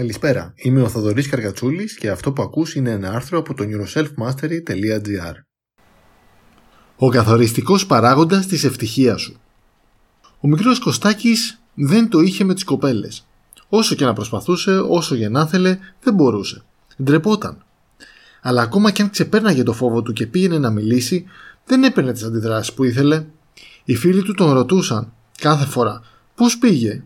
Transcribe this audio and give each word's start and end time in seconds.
Καλησπέρα, 0.00 0.52
είμαι 0.56 0.82
ο 0.82 0.88
Θοδωρής 0.88 1.28
Καρκατσούλης 1.28 1.94
και 1.94 2.10
αυτό 2.10 2.32
που 2.32 2.42
ακούς 2.42 2.74
είναι 2.74 2.90
ένα 2.90 3.12
άρθρο 3.12 3.38
από 3.38 3.54
το 3.54 3.64
neuroselfmastery.gr 3.64 5.34
Ο 6.96 7.08
καθοριστικός 7.08 7.86
παράγοντας 7.86 8.46
της 8.46 8.64
ευτυχίας 8.64 9.20
σου 9.20 9.40
Ο 10.40 10.48
μικρός 10.48 10.78
Κωστάκης 10.78 11.60
δεν 11.74 12.08
το 12.08 12.20
είχε 12.20 12.44
με 12.44 12.54
τις 12.54 12.64
κοπέλες. 12.64 13.26
Όσο 13.68 13.94
και 13.94 14.04
να 14.04 14.12
προσπαθούσε, 14.12 14.78
όσο 14.88 15.16
και 15.16 15.28
να 15.28 15.40
ήθελε, 15.40 15.78
δεν 16.02 16.14
μπορούσε. 16.14 16.62
Ντρεπόταν. 17.02 17.64
Αλλά 18.40 18.62
ακόμα 18.62 18.90
και 18.90 19.02
αν 19.02 19.10
ξεπέρναγε 19.10 19.62
το 19.62 19.72
φόβο 19.72 20.02
του 20.02 20.12
και 20.12 20.26
πήγαινε 20.26 20.58
να 20.58 20.70
μιλήσει, 20.70 21.24
δεν 21.64 21.84
έπαιρνε 21.84 22.12
τις 22.12 22.22
αντιδράσεις 22.22 22.72
που 22.72 22.84
ήθελε. 22.84 23.24
Οι 23.84 23.96
φίλοι 23.96 24.22
του 24.22 24.34
τον 24.34 24.52
ρωτούσαν 24.52 25.12
κάθε 25.38 25.64
φορά 25.64 26.02
πώς 26.34 26.58
πήγε; 26.58 27.02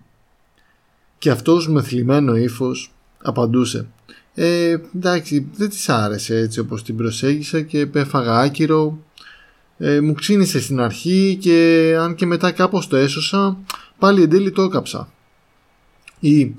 Και 1.25 1.30
αυτός 1.30 1.68
με 1.68 1.82
θλιμμένο 1.82 2.36
ύφος 2.36 2.93
απαντούσε 3.22 3.86
«Ε, 4.34 4.76
εντάξει, 4.96 5.46
δεν 5.57 5.68
της 5.68 5.89
άρεσε 5.89 6.36
έτσι 6.36 6.61
όπως 6.61 6.82
την 6.82 6.96
προσέγγισα 6.96 7.61
και 7.61 7.86
πέφαγα 7.86 8.39
άκυρο. 8.39 8.99
Ε, 9.79 10.00
μου 10.00 10.13
ξύνησε 10.13 10.61
στην 10.61 10.80
αρχή 10.80 11.39
και 11.40 11.96
αν 12.00 12.14
και 12.14 12.26
μετά 12.26 12.50
κάπως 12.50 12.86
το 12.86 12.96
έσωσα, 12.96 13.58
πάλι 13.99 14.22
εν 14.22 14.30
τέλει 14.30 14.50
το 14.50 14.63
έκαψα». 14.63 15.13
Ή 16.21 16.54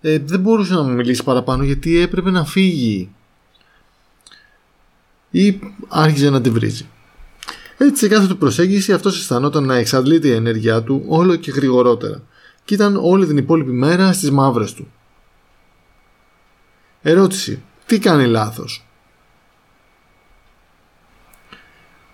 ε, 0.00 0.18
«Δεν 0.18 0.40
μπορούσε 0.40 0.74
να 0.74 0.82
μου 0.82 0.92
μιλήσει 0.92 1.24
παραπάνω 1.24 1.64
γιατί 1.64 1.98
έπρεπε 1.98 2.30
να 2.30 2.44
φύγει». 2.44 3.10
Ή 5.30 5.58
άρχιζε 5.88 6.30
να 6.30 6.40
τη 6.40 6.50
βρίζει. 6.50 6.86
Έτσι 7.76 7.96
σε 7.96 8.08
κάθε 8.08 8.26
του 8.26 8.38
προσέγγιση 8.38 8.92
αυτός 8.92 9.18
αισθανόταν 9.18 9.64
να 9.64 9.74
εξαντλείται 9.74 10.28
η 10.28 10.32
ενέργειά 10.32 10.82
του 10.82 11.04
όλο 11.08 11.36
και 11.36 11.50
γρηγορότερα 11.50 12.22
και 12.64 12.74
ήταν 12.74 12.96
όλη 12.96 13.26
την 13.26 13.36
υπόλοιπη 13.36 13.70
μέρα 13.70 14.12
στις 14.12 14.30
μαύρες 14.30 14.72
του. 14.72 14.92
Ερώτηση. 17.02 17.62
Τι 17.86 17.98
κάνει 17.98 18.26
λάθος; 18.26 18.86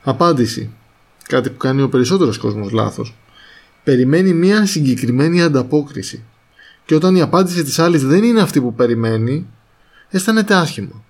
Απάντηση. 0.03 0.71
Κάτι 1.23 1.51
που 1.51 1.57
κάνει 1.57 1.83
ο 1.83 1.89
περισσότερος 1.89 2.39
κόσμος 2.39 2.71
λάθος. 2.71 3.15
Περιμένει 3.85 4.33
μια 4.33 4.67
συγκεκριμένη 4.67 5.43
ανταπόκριση. 5.43 6.23
Και 6.85 6.95
όταν 6.95 7.17
η 7.17 7.21
απάντηση 7.21 7.63
της 7.63 7.79
άλλης 7.79 8.05
δεν 8.05 8.25
είναι 8.25 8.41
αυτή 8.41 8.61
που 8.61 8.75
περιμένει, 8.75 9.47
αισθάνεται 10.09 10.55
άσχημα. 10.55 11.05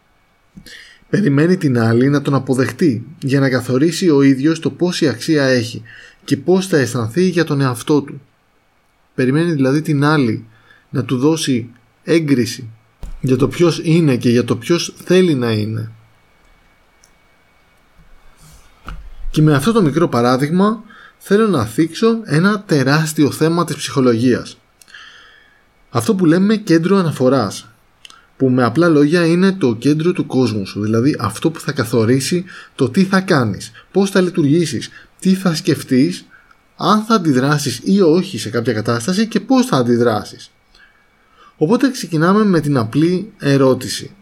Περιμένει 1.08 1.56
την 1.56 1.78
άλλη 1.78 2.08
να 2.08 2.22
τον 2.22 2.34
αποδεχτεί 2.34 3.06
για 3.18 3.40
να 3.40 3.50
καθορίσει 3.50 4.10
ο 4.10 4.22
ίδιος 4.22 4.60
το 4.60 4.70
πόση 4.70 5.08
αξία 5.08 5.44
έχει 5.44 5.82
και 6.24 6.36
πώς 6.36 6.66
θα 6.66 6.76
αισθανθεί 6.76 7.22
για 7.22 7.44
τον 7.44 7.60
εαυτό 7.60 8.02
του. 8.02 8.20
Περιμένει 9.14 9.52
δηλαδή 9.52 9.82
την 9.82 10.04
άλλη 10.04 10.46
να 10.90 11.04
του 11.04 11.18
δώσει 11.18 11.70
έγκριση 12.04 12.68
για 13.20 13.36
το 13.36 13.48
ποιος 13.48 13.80
είναι 13.82 14.16
και 14.16 14.30
για 14.30 14.44
το 14.44 14.56
ποιος 14.56 14.94
θέλει 15.04 15.34
να 15.34 15.50
είναι. 15.50 15.90
Και 19.30 19.42
με 19.42 19.54
αυτό 19.54 19.72
το 19.72 19.82
μικρό 19.82 20.08
παράδειγμα 20.08 20.82
θέλω 21.18 21.48
να 21.48 21.64
θίξω 21.64 22.20
ένα 22.24 22.62
τεράστιο 22.62 23.30
θέμα 23.30 23.64
της 23.64 23.76
ψυχολογίας. 23.76 24.58
Αυτό 25.90 26.14
που 26.14 26.26
λέμε 26.26 26.56
κέντρο 26.56 26.96
αναφοράς 26.96 27.68
που 28.36 28.48
με 28.48 28.64
απλά 28.64 28.88
λόγια 28.88 29.26
είναι 29.26 29.52
το 29.52 29.74
κέντρο 29.74 30.12
του 30.12 30.26
κόσμου 30.26 30.66
σου, 30.66 30.82
δηλαδή 30.82 31.16
αυτό 31.18 31.50
που 31.50 31.60
θα 31.60 31.72
καθορίσει 31.72 32.44
το 32.74 32.88
τι 32.88 33.04
θα 33.04 33.20
κάνεις, 33.20 33.70
πώς 33.92 34.10
θα 34.10 34.20
λειτουργήσεις, 34.20 34.90
τι 35.20 35.34
θα 35.34 35.54
σκεφτείς 35.54 36.24
αν 36.82 37.02
θα 37.02 37.14
αντιδράσεις 37.14 37.80
ή 37.84 38.00
όχι 38.00 38.38
σε 38.38 38.50
κάποια 38.50 38.72
κατάσταση 38.72 39.26
και 39.26 39.40
πώς 39.40 39.66
θα 39.66 39.76
αντιδράσεις. 39.76 40.50
Οπότε 41.56 41.90
ξεκινάμε 41.90 42.44
με 42.44 42.60
την 42.60 42.76
απλή 42.76 43.32
ερώτηση. 43.38 44.14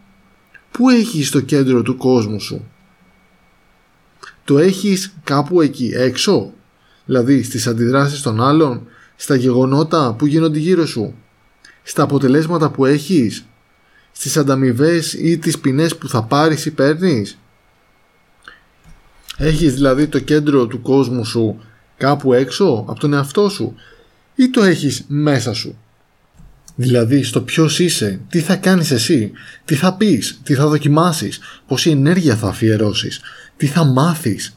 Πού 0.70 0.88
έχεις 0.88 1.30
το 1.30 1.40
κέντρο 1.40 1.82
του 1.82 1.96
κόσμου 1.96 2.40
σου; 2.40 2.68
Το 4.44 4.58
έχεις 4.58 5.14
κάπου 5.24 5.60
εκεί 5.60 5.92
έξω; 5.94 6.52
Δηλαδή 7.04 7.42
στις 7.42 7.66
αντιδράσεις 7.66 8.22
των 8.22 8.42
άλλων, 8.42 8.86
στα 9.16 9.34
γεγονότα 9.34 10.14
που 10.14 10.26
γίνονται 10.26 10.58
γύρω 10.58 10.86
σου, 10.86 11.14
στα 11.82 12.02
αποτελέσματα 12.02 12.70
που 12.70 12.84
έχεις, 12.84 13.44
στις 14.12 14.36
ανταμοιβές 14.36 15.12
ή 15.12 15.38
τις 15.38 15.58
ποινές 15.58 15.97
που 15.97 16.08
θα 16.08 16.22
πάρεις 16.22 16.66
ή 16.66 16.70
παίρνεις; 16.70 17.38
Έχεις 19.36 19.74
δηλαδή 19.74 20.06
το 20.06 20.18
κέντρο 20.18 20.66
του 20.66 20.82
κόσμου 20.82 21.24
σου 21.24 21.60
κάπου 21.98 22.32
έξω 22.32 22.84
από 22.88 23.00
τον 23.00 23.12
εαυτό 23.12 23.48
σου 23.48 23.75
ή 24.34 24.50
το 24.50 24.62
έχεις 24.62 25.04
μέσα 25.09 25.53
σου; 25.53 25.78
Δηλαδή 26.75 27.22
στο 27.22 27.42
ποιος 27.42 27.78
είσαι, 27.78 28.20
τι 28.28 28.41
θα 28.41 28.56
κάνεις 28.56 28.91
εσύ, 28.91 29.32
τι 29.64 29.75
θα 29.75 29.94
πεις, 29.94 30.41
τι 30.42 30.54
θα 30.54 30.66
δοκιμάσεις, 30.66 31.38
πόση 31.66 31.91
ενέργεια 31.91 32.36
θα 32.36 32.48
αφιερώσεις, 32.48 33.20
τι 33.56 33.66
θα 33.66 33.84
μάθεις, 33.84 34.54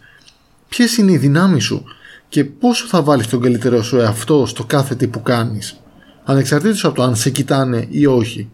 ποιες 0.70 0.98
είναι 0.98 1.12
οι 1.12 1.18
δυνάμεις 1.18 1.64
σου 1.64 1.84
και 2.30 2.44
πόσο 2.44 2.88
θα 2.88 3.02
βάλεις 3.02 3.28
τον 3.28 3.42
καλύτερό 3.42 3.84
σου 3.84 3.98
εαυτό 3.98 4.46
στο 4.46 4.64
κάθε 4.64 4.96
τι 4.96 5.08
που 5.08 5.22
κάνεις, 5.22 5.80
ανεξαρτήτως 6.24 6.86
από 6.86 6.96
το 6.96 7.04
αν 7.04 7.16
σε 7.16 7.30
κοιτάνε 7.30 7.88
ή 7.90 8.06
όχι. 8.06 8.50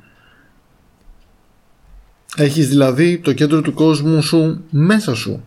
Έχεις 2.36 2.68
δηλαδή 2.68 3.18
το 3.18 3.34
κέντρο 3.34 3.62
του 3.62 3.74
κόσμου 3.74 4.22
σου 4.22 4.64
μέσα 4.70 5.16
σου 5.16 5.44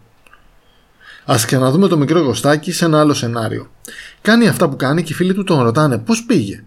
Α 1.24 1.36
ξαναδούμε 1.46 1.88
το 1.88 1.96
μικρό 1.96 2.24
Κωστάκι 2.24 2.72
σε 2.72 2.84
ένα 2.84 3.00
άλλο 3.00 3.14
σενάριο. 3.14 3.70
Κάνει 4.22 4.48
αυτά 4.48 4.68
που 4.68 4.76
κάνει 4.76 5.02
και 5.02 5.12
οι 5.12 5.16
φίλοι 5.16 5.34
του 5.34 5.44
τον 5.44 5.62
ρωτάνε 5.62 5.98
πώς 5.98 6.24
πήγε; 6.24 6.64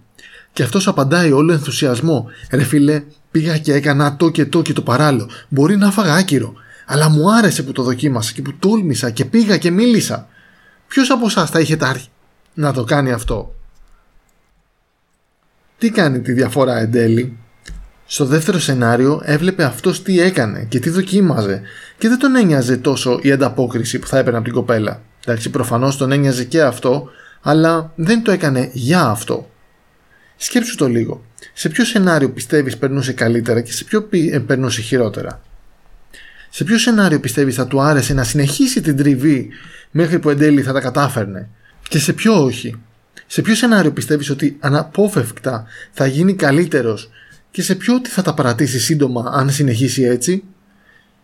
Και 0.53 0.63
αυτός 0.63 0.87
απαντάει 0.87 1.31
όλο 1.31 1.53
ενθουσιασμό. 1.53 2.27
Ρε 2.51 2.63
φίλε, 2.63 3.03
πήγα 3.31 3.57
και 3.57 3.73
έκανα 3.73 4.15
το 4.15 4.29
και 4.29 4.45
το 4.45 4.61
και 4.61 4.73
το 4.73 4.81
παράλληλο. 4.81 5.29
Μπορεί 5.49 5.77
να 5.77 5.91
φάγα 5.91 6.13
άκυρο. 6.13 6.53
Αλλά 6.85 7.09
μου 7.09 7.33
άρεσε 7.33 7.63
που 7.63 7.71
το 7.71 7.83
δοκίμασα 7.83 8.31
και 8.31 8.41
που 8.41 8.53
τόλμησα 8.59 9.09
και 9.09 9.25
πήγα 9.25 9.57
και 9.57 9.71
μίλησα. 9.71 10.27
Ποιος 10.87 11.09
από 11.09 11.25
εσάς 11.25 11.49
θα 11.49 11.59
είχε 11.59 11.75
τάρει 11.75 12.03
να 12.53 12.73
το 12.73 12.83
κάνει 12.83 13.11
αυτό. 13.11 13.55
Τι 15.77 15.89
κάνει 15.89 16.21
τη 16.21 16.31
διαφορά 16.31 16.77
εν 16.77 16.91
τέλει; 16.91 17.37
Στο 18.13 18.25
δεύτερο 18.25 18.59
σενάριο 18.59 19.21
έβλεπε 19.23 19.63
αυτός 19.63 20.01
τι 20.03 20.21
έκανε 20.21 20.65
και 20.69 20.79
τι 20.79 20.89
δοκίμαζε 20.89 21.61
και 21.97 22.07
δεν 22.07 22.19
τον 22.19 22.35
ένοιαζε 22.35 22.77
τόσο 22.77 23.19
η 23.21 23.31
ανταπόκριση 23.31 23.99
που 23.99 24.07
θα 24.07 24.17
έπαιρνε 24.17 24.37
από 24.37 24.45
την 24.45 24.55
κοπέλα. 24.55 25.01
Εντάξει, 25.25 25.49
προφανώς 25.49 25.97
τον 25.97 26.11
ένοιαζε 26.11 26.43
και 26.43 26.61
αυτό, 26.61 27.09
αλλά 27.41 27.91
δεν 27.95 28.23
το 28.23 28.31
έκανε 28.31 28.69
για 28.73 29.05
αυτό. 29.05 29.49
Σκέψου 30.35 30.75
το 30.75 30.87
λίγο. 30.87 31.25
Σε 31.53 31.69
ποιο 31.69 31.85
σενάριο 31.85 32.29
πιστεύεις 32.31 32.77
περνούσε 32.77 33.13
καλύτερα 33.13 33.61
και 33.61 33.71
σε 33.71 33.83
ποιο 33.83 34.07
ε, 34.31 34.39
περνούσε 34.39 34.81
χειρότερα; 34.81 35.41
Σε 36.49 36.63
ποιο 36.63 36.77
σενάριο 36.77 37.19
πιστεύεις 37.19 37.55
θα 37.55 37.67
του 37.67 37.81
άρεσε 37.81 38.13
να 38.13 38.23
συνεχίσει 38.23 38.81
την 38.81 38.97
τριβή 38.97 39.49
μέχρι 39.91 40.19
που 40.19 40.29
εν 40.29 40.37
τέλει 40.37 40.61
θα 40.61 40.73
τα 40.73 40.79
κατάφερνε; 40.79 41.49
Και 41.87 41.99
σε 41.99 42.13
ποιο 42.13 42.43
όχι; 42.43 42.75
Σε 43.27 43.41
ποιο 43.41 43.55
σενάριο 43.55 43.91
πιστεύεις 43.91 44.29
ότι 44.29 44.57
αναπόφευκτα 44.59 45.65
θα 45.91 46.05
γίνει 46.05 46.33
καλύτερος 46.33 47.09
και 47.53 47.61
σε 47.61 47.75
ποιο 47.75 47.95
ότι 47.95 48.09
θα 48.09 48.21
τα 48.21 48.33
παρατήσει 48.33 48.79
σύντομα 48.79 49.31
αν 49.33 49.49
συνεχίσει 49.49 50.03
έτσι; 50.03 50.43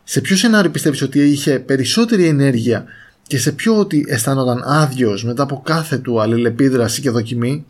Σε 0.04 0.22
ποιο 0.22 0.36
σενάριο 0.36 0.72
πιστεύεις 0.72 1.02
ότι 1.02 1.20
είχε 1.20 1.60
περισσότερη 1.60 2.26
ενέργεια 2.26 2.86
και 3.28 3.38
σε 3.38 3.52
ποιο 3.52 3.80
ότι 3.80 4.06
αισθάνονταν 4.08 4.64
άδειος 4.66 5.24
μετά 5.24 5.44
από 5.44 5.62
κάθε 5.66 5.98
του 5.98 6.22
αλληλεπίδραση 6.22 7.02
και 7.02 7.10
δοκιμή; 7.10 7.66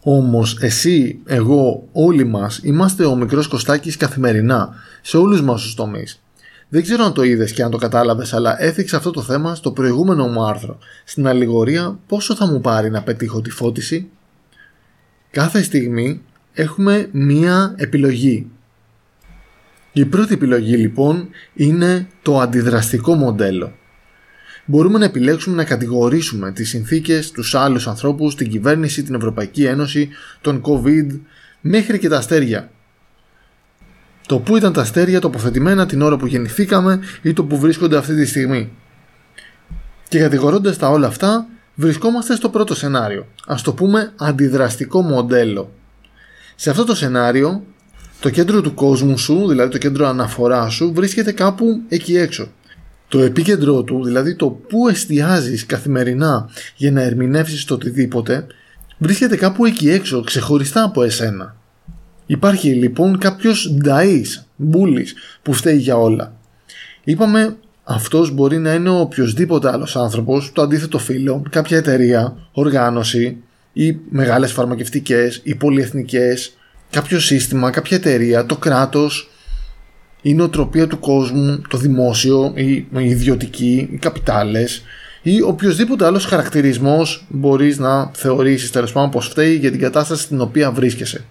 Όμως 0.00 0.58
εσύ, 0.60 1.18
εγώ, 1.26 1.88
όλοι 1.92 2.24
μας 2.24 2.60
είμαστε 2.62 3.04
ο 3.04 3.14
μικρός 3.14 3.48
Κωστάκης 3.48 3.96
καθημερινά 3.96 4.74
σε 5.02 5.16
όλους 5.16 5.42
μας 5.42 5.62
τους 5.62 5.74
τομείς. 5.74 6.20
Δεν 6.68 6.82
ξέρω 6.82 7.04
αν 7.04 7.12
το 7.12 7.22
είδες 7.22 7.52
και 7.52 7.62
αν 7.62 7.70
το 7.70 7.76
κατάλαβες, 7.76 8.32
αλλά 8.32 8.62
έθιξε 8.62 8.96
αυτό 8.96 9.10
το 9.10 9.22
θέμα 9.22 9.54
στο 9.54 9.72
προηγούμενο 9.72 10.26
μου 10.26 10.44
άρθρο. 10.44 10.78
Στην 11.04 11.26
αλληγορία, 11.26 11.98
πόσο 12.06 12.34
θα 12.34 12.46
μου 12.46 12.60
πάρει 12.60 12.90
να 12.90 13.02
πετύχω 13.02 13.40
τη 13.40 13.50
φώτιση; 13.50 14.08
Κάθε 15.30 15.62
στιγμή 15.62 16.22
έχουμε 16.58 17.08
μία 17.12 17.74
επιλογή. 17.76 18.50
Η 19.92 20.04
πρώτη 20.04 20.34
επιλογή 20.34 20.76
λοιπόν 20.76 21.28
είναι 21.54 22.08
το 22.22 22.40
αντιδραστικό 22.40 23.14
μοντέλο. 23.14 23.72
Μπορούμε 24.64 24.98
να 24.98 25.04
επιλέξουμε 25.04 25.56
να 25.56 25.64
κατηγορήσουμε 25.64 26.52
τις 26.52 26.68
συνθήκες, 26.68 27.30
τους 27.30 27.54
άλλους 27.54 27.86
ανθρώπους, 27.86 28.34
την 28.34 28.50
κυβέρνηση, 28.50 29.02
την 29.02 29.14
Ευρωπαϊκή 29.14 29.64
Ένωση, 29.64 30.08
τον 30.40 30.62
COVID, 30.64 31.20
μέχρι 31.60 31.98
και 31.98 32.08
τα 32.08 32.16
αστέρια. 32.16 32.70
Το 34.26 34.38
που 34.38 34.56
ήταν 34.56 34.72
τα 34.72 34.80
αστέρια 34.80 35.20
τοποθετημένα 35.20 35.86
την 35.86 36.02
ώρα 36.02 36.16
που 36.16 36.26
γεννηθήκαμε 36.26 37.00
ή 37.22 37.32
το 37.32 37.44
που 37.44 37.58
βρίσκονται 37.58 37.96
αυτή 37.96 38.14
τη 38.14 38.26
στιγμή. 38.26 38.72
Και 40.08 40.18
κατηγορώντας 40.18 40.76
τα 40.76 40.88
όλα 40.88 41.06
αυτά, 41.06 41.46
βρισκόμαστε 41.74 42.34
στο 42.34 42.48
πρώτο 42.48 42.74
σενάριο. 42.74 43.26
Ας 43.46 43.62
το 43.62 43.72
πούμε 43.72 44.12
αντιδραστικό 44.16 45.02
μοντέλο. 45.02 45.72
Σε 46.60 46.70
αυτό 46.70 46.84
το 46.84 46.94
σενάριο, 46.94 47.62
το 48.20 48.30
κέντρο 48.30 48.60
του 48.60 48.74
κόσμου 48.74 49.18
σου, 49.18 49.48
δηλαδή 49.48 49.70
το 49.70 49.78
κέντρο 49.78 50.06
αναφοράς 50.06 50.74
σου, 50.74 50.92
βρίσκεται 50.94 51.32
κάπου 51.32 51.82
εκεί 51.88 52.16
έξω. 52.16 52.48
Το 53.08 53.18
επίκεντρό 53.18 53.82
του, 53.82 54.04
δηλαδή 54.04 54.34
το 54.36 54.48
που 54.48 54.88
εστιάζεις 54.88 55.66
καθημερινά 55.66 56.50
για 56.76 56.92
να 56.92 57.02
ερμηνεύσεις 57.02 57.64
το 57.64 57.74
οτιδήποτε, 57.74 58.46
βρίσκεται 58.98 59.36
κάπου 59.36 59.64
εκεί 59.64 59.90
έξω, 59.90 60.22
ξεχωριστά 60.22 60.82
από 60.82 61.02
εσένα. 61.02 61.56
Υπάρχει 62.26 62.68
λοιπόν 62.68 63.18
κάποιος 63.18 63.74
νταΐς, 63.84 64.44
μπούλης, 64.56 65.14
που 65.42 65.52
φταίει 65.52 65.78
για 65.78 65.96
όλα. 65.96 66.32
Είπαμε 67.04 67.56
αυτός 67.84 68.30
μπορεί 68.30 68.58
να 68.58 68.74
είναι 68.74 68.88
ο 68.88 69.00
οποιοδήποτε 69.00 69.70
άλλος 69.70 69.96
άνθρωπος, 69.96 70.52
το 70.52 70.62
αντίθετο 70.62 70.98
φύλλο, 70.98 71.42
κάποια 71.50 71.76
εταιρεία, 71.76 72.36
οργάνωση 72.52 73.42
ή 73.78 73.98
μεγάλες 74.10 74.52
φαρμακευτικές 74.52 75.40
ή 75.42 75.54
πολυεθνικές, 75.54 76.56
κάποιο 76.90 77.20
σύστημα, 77.20 77.70
κάποια 77.70 77.96
εταιρεία, 77.96 78.46
το 78.46 78.56
κράτος, 78.56 79.30
η 80.22 80.34
νοοτροπία 80.34 80.86
του 80.86 80.98
κόσμου, 80.98 81.62
το 81.68 81.78
δημόσιο, 81.78 82.52
η 82.56 82.86
ιδιωτική, 82.92 83.88
οι 83.92 83.96
καπιτάλες 83.96 84.82
ή 85.22 85.42
οποιοδήποτε 85.42 86.04
άλλος 86.04 86.24
χαρακτηρισμός 86.24 87.26
μπορείς 87.28 87.78
να 87.78 88.10
θεωρήσεις 88.14 88.70
τέλος 88.70 88.92
πάντων 88.92 89.10
πως 89.10 89.28
φταίει 89.28 89.54
για 89.54 89.70
την 89.70 89.80
κατάσταση 89.80 90.22
στην 90.22 90.40
οποία 90.40 90.70
βρίσκεσαι. 90.70 91.24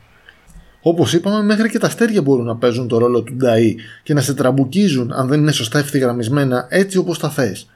Όπως 0.82 1.14
είπαμε, 1.14 1.44
μέχρι 1.44 1.70
και 1.70 1.80
τα 1.80 1.88
αστέρια 1.88 2.22
μπορούν 2.22 2.46
να 2.46 2.56
παίζουν 2.56 2.88
το 2.88 2.98
ρόλο 2.98 3.22
του 3.22 3.38
Νταΐ 3.44 3.74
και 4.04 4.14
να 4.14 4.22
σε 4.22 4.34
τραμπουκίζουν 4.34 5.12
αν 5.12 5.28
δεν 5.28 5.40
είναι 5.40 5.52
σωστά 5.52 5.80
ευθυγραμμισμένα 5.80 6.68
έτσι 6.70 6.98
όπως 6.98 7.20
τα 7.20 7.30
θες. 7.30 7.70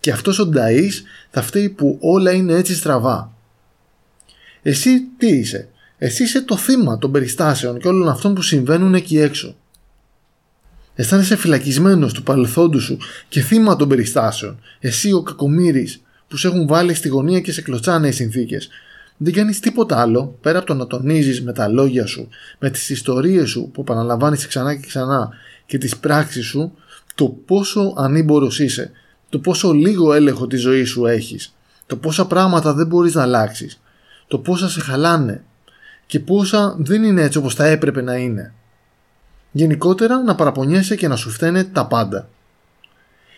Και 0.00 0.10
αυτός 0.10 0.38
ο 0.38 0.50
Νταΐς 0.54 0.92
θα 1.30 1.42
φταίει 1.42 1.68
που 1.68 1.98
όλα 2.00 2.32
είναι 2.32 2.54
έτσι 2.54 2.74
στραβά. 2.74 3.38
Εσύ 4.62 5.00
τι 5.18 5.26
είσαι, 5.26 5.68
εσύ 5.98 6.22
είσαι 6.22 6.42
το 6.42 6.56
θύμα 6.56 6.98
των 6.98 7.12
περιστάσεων 7.12 7.78
και 7.78 7.88
όλων 7.88 8.08
αυτών 8.08 8.34
που 8.34 8.42
συμβαίνουν 8.42 8.94
εκεί 8.94 9.18
έξω. 9.18 9.54
Αισθάνεσαι 10.94 11.36
φυλακισμένος 11.36 12.12
του 12.12 12.22
παρελθόντου 12.22 12.80
σου 12.80 12.98
και 13.28 13.40
θύμα 13.40 13.76
των 13.76 13.88
περιστάσεων. 13.88 14.60
Εσύ 14.80 15.12
ο 15.12 15.22
κακομοίρης 15.22 16.02
που 16.28 16.36
σε 16.36 16.46
έχουν 16.46 16.66
βάλει 16.66 16.94
στη 16.94 17.08
γωνία 17.08 17.40
και 17.40 17.52
σε 17.52 17.62
κλωτσάνε 17.62 18.08
οι 18.08 18.12
συνθήκες 18.12 18.68
δεν 19.22 19.32
κάνεις 19.32 19.60
τίποτα 19.60 20.00
άλλο 20.00 20.38
πέρα 20.40 20.58
από 20.58 20.66
το 20.66 20.74
να 20.74 20.86
τονίζεις 20.86 21.42
με 21.42 21.52
τα 21.52 21.68
λόγια 21.68 22.06
σου, 22.06 22.28
με 22.58 22.70
τις 22.70 22.90
ιστορίες 22.90 23.50
σου 23.50 23.70
που 23.72 23.80
επαναλαμβάνεις 23.80 24.46
ξανά 24.46 24.74
και 24.74 24.86
ξανά 24.86 25.30
και 25.66 25.78
τις 25.78 25.96
πράξεις 25.96 26.46
σου, 26.46 26.72
το 27.14 27.28
πόσο 27.28 27.94
ανήμπορος 27.96 28.58
είσαι, 28.58 28.90
το 29.28 29.38
πόσο 29.38 29.72
λίγο 29.72 30.12
έλεγχο 30.12 30.46
τη 30.46 30.56
ζωή 30.56 30.84
σου 30.84 31.06
έχεις, 31.06 31.54
το 31.86 31.96
πόσα 31.96 32.26
πράγματα 32.26 32.74
δεν 32.74 32.86
μπορείς 32.86 33.14
να 33.14 33.22
αλλάξεις, 33.22 33.80
το 34.30 34.38
πόσα 34.38 34.68
σε 34.68 34.80
χαλάνε 34.80 35.44
και 36.06 36.20
πόσα 36.20 36.76
δεν 36.78 37.04
είναι 37.04 37.22
έτσι 37.22 37.38
όπως 37.38 37.54
θα 37.54 37.66
έπρεπε 37.66 38.02
να 38.02 38.16
είναι. 38.16 38.52
Γενικότερα 39.50 40.22
να 40.22 40.34
παραπονιέσαι 40.34 40.96
και 40.96 41.08
να 41.08 41.16
σου 41.16 41.30
φταίνε 41.30 41.64
τα 41.64 41.86
πάντα. 41.86 42.28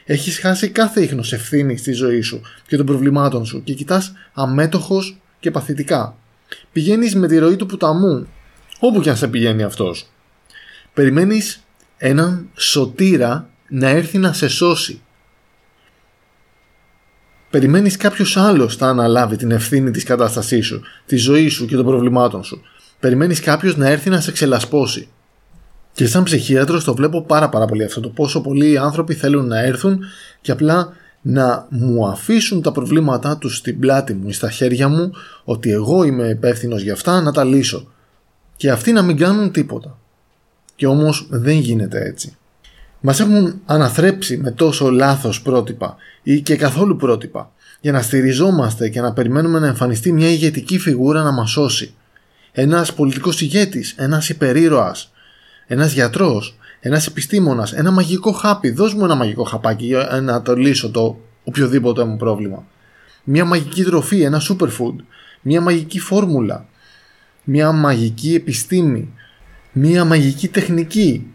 Έχεις 0.04 0.38
χάσει 0.38 0.68
κάθε 0.68 1.02
ίχνος 1.02 1.32
ευθύνης 1.32 1.80
στη 1.80 1.92
ζωή 1.92 2.20
σου 2.20 2.40
και 2.66 2.76
των 2.76 2.86
προβλημάτων 2.86 3.44
σου 3.44 3.62
και 3.62 3.72
κοιτάς 3.74 4.12
αμέτωχος 4.32 5.20
και 5.40 5.50
παθητικά. 5.50 6.16
Πηγαίνεις 6.72 7.14
με 7.14 7.28
τη 7.28 7.38
ροή 7.38 7.56
του 7.56 7.66
πουταμού, 7.66 8.26
όπου 8.78 9.00
και 9.00 9.10
αν 9.10 9.16
σε 9.16 9.28
πηγαίνει 9.28 9.62
αυτός. 9.62 10.10
Περιμένεις 10.94 11.64
έναν 11.96 12.48
σωτήρα 12.54 13.48
να 13.68 13.88
έρθει 13.88 14.18
να 14.18 14.32
σε 14.32 14.48
σώσει. 14.48 15.02
Περιμένεις 17.52 17.96
κάποιος 17.96 18.36
άλλος 18.36 18.78
να 18.78 18.88
αναλάβει 18.88 19.36
την 19.36 19.50
ευθύνη 19.50 19.90
της 19.90 20.04
κατάστασής 20.04 20.66
σου, 20.66 20.82
της 21.06 21.22
ζωής 21.22 21.52
σου 21.52 21.66
και 21.66 21.76
των 21.76 21.84
προβλημάτων 21.84 22.44
σου. 22.44 22.62
Περιμένεις 23.00 23.40
κάποιος 23.40 23.76
να 23.76 23.88
έρθει 23.88 24.10
να 24.10 24.20
σε 24.20 24.32
ξελασπώσει. 24.32 25.08
Και 25.92 26.06
σαν 26.06 26.22
ψυχίατρος 26.22 26.84
το 26.84 26.94
βλέπω 26.94 27.22
πάρα 27.22 27.48
πάρα 27.48 27.64
πολύ 27.64 27.84
αυτό 27.84 28.00
το 28.00 28.08
πόσο 28.08 28.40
πολλοί 28.40 28.78
άνθρωποι 28.78 29.14
θέλουν 29.14 29.46
να 29.46 29.58
έρθουν 29.58 30.00
και 30.40 30.50
απλά 30.52 30.92
να 31.22 31.66
μου 31.70 32.06
αφήσουν 32.06 32.62
τα 32.62 32.72
προβλήματά 32.72 33.38
τους 33.38 33.56
στην 33.56 33.78
πλάτη 33.80 34.14
μου 34.14 34.28
ή 34.28 34.32
στα 34.32 34.50
χέρια 34.50 34.88
μου 34.88 35.12
ότι 35.44 35.70
εγώ 35.70 36.04
είμαι 36.04 36.28
υπεύθυνος 36.28 36.82
για 36.82 36.92
αυτά 36.92 37.20
να 37.20 37.32
τα 37.32 37.44
λύσω 37.44 37.88
και 38.56 38.70
αυτοί 38.70 38.92
να 38.92 39.02
μην 39.02 39.16
κάνουν 39.16 39.52
τίποτα. 39.52 39.98
Και 40.76 40.86
όμως 40.86 41.26
δεν 41.30 41.58
γίνεται 41.58 42.04
έτσι. 42.04 42.36
Μας 43.04 43.20
έχουν 43.20 43.60
αναθρέψει 43.66 44.36
με 44.36 44.50
τόσο 44.50 44.90
λάθος 44.90 45.42
πρότυπα 45.42 45.96
ή 46.22 46.40
και 46.40 46.56
καθόλου 46.56 46.96
πρότυπα 46.96 47.52
για 47.80 47.92
να 47.92 48.02
στηριζόμαστε 48.02 48.88
και 48.88 49.00
να 49.00 49.12
περιμένουμε 49.12 49.58
να 49.58 49.66
εμφανιστεί 49.66 50.12
μια 50.12 50.28
ηγετική 50.28 50.78
φιγούρα 50.78 51.22
να 51.22 51.32
μας 51.32 51.50
σώσει. 51.50 51.94
Ένας 52.52 52.94
πολιτικός 52.94 53.40
ηγέτης, 53.40 53.94
ένας 53.96 54.28
υπερήρωας, 54.28 55.12
ένας 55.66 55.92
γιατρός, 55.92 56.56
ένας 56.80 57.06
επιστήμονας, 57.06 57.72
ένα 57.72 57.90
μαγικό 57.90 58.32
χάπι. 58.32 58.70
Δώσ' 58.70 58.94
μου 58.94 59.04
ένα 59.04 59.14
μαγικό 59.14 59.42
χαπάκι 59.42 59.84
για 59.84 60.20
να 60.22 60.42
το 60.42 60.56
λύσω 60.56 60.90
το 60.90 61.18
οποιοδήποτε 61.44 62.04
μου 62.04 62.16
πρόβλημα. 62.16 62.66
Μια 63.24 63.44
μαγική 63.44 63.82
τροφή, 63.82 64.20
ένα 64.20 64.40
superfood. 64.48 64.94
Μια 65.42 65.60
μαγική 65.60 66.00
φόρμουλα. 66.00 66.66
Μια 67.44 67.72
μαγική 67.72 68.34
επιστήμη. 68.34 69.12
Μια 69.72 70.04
μαγική 70.04 70.48
τεχνική. 70.48 71.26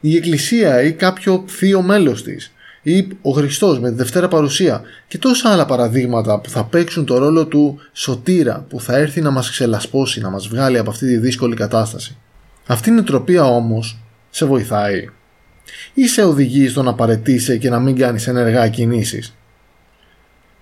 Η 0.00 0.16
Εκκλησία 0.16 0.82
ή 0.82 0.92
κάποιο 0.92 1.44
θείο 1.46 1.82
μέλος 1.82 2.22
της 2.22 2.52
ή 2.82 3.08
ο 3.22 3.30
Χριστός 3.30 3.80
με 3.80 3.88
τη 3.88 3.94
Δευτέρα 3.94 4.28
Παρουσία 4.28 4.82
και 5.08 5.18
τόσα 5.18 5.52
άλλα 5.52 5.66
παραδείγματα 5.66 6.40
που 6.40 6.50
θα 6.50 6.64
παίξουν 6.64 7.04
το 7.04 7.18
ρόλο 7.18 7.46
του 7.46 7.78
σωτήρα 7.92 8.66
που 8.68 8.80
θα 8.80 8.96
έρθει 8.96 9.20
να 9.20 9.30
μας 9.30 9.50
ξελασπώσει, 9.50 10.20
να 10.20 10.30
μας 10.30 10.48
βγάλει 10.48 10.78
από 10.78 10.90
αυτή 10.90 11.06
τη 11.06 11.16
δύσκολη 11.16 11.56
κατάσταση. 11.56 12.16
Αυτή 12.66 12.90
η 12.90 12.92
νοοτροπία 12.92 13.44
όμως 13.44 13.98
σε 14.30 14.44
βοηθάει 14.44 15.08
ή 15.94 16.08
σε 16.08 16.24
οδηγεί 16.24 16.68
στο 16.68 16.82
να 16.82 16.94
παρετήσει 16.94 17.58
και 17.58 17.70
να 17.70 17.80
μην 17.80 17.96
κάνεις 17.96 18.26
ενεργά 18.26 18.68
κινήσεις. 18.68 19.36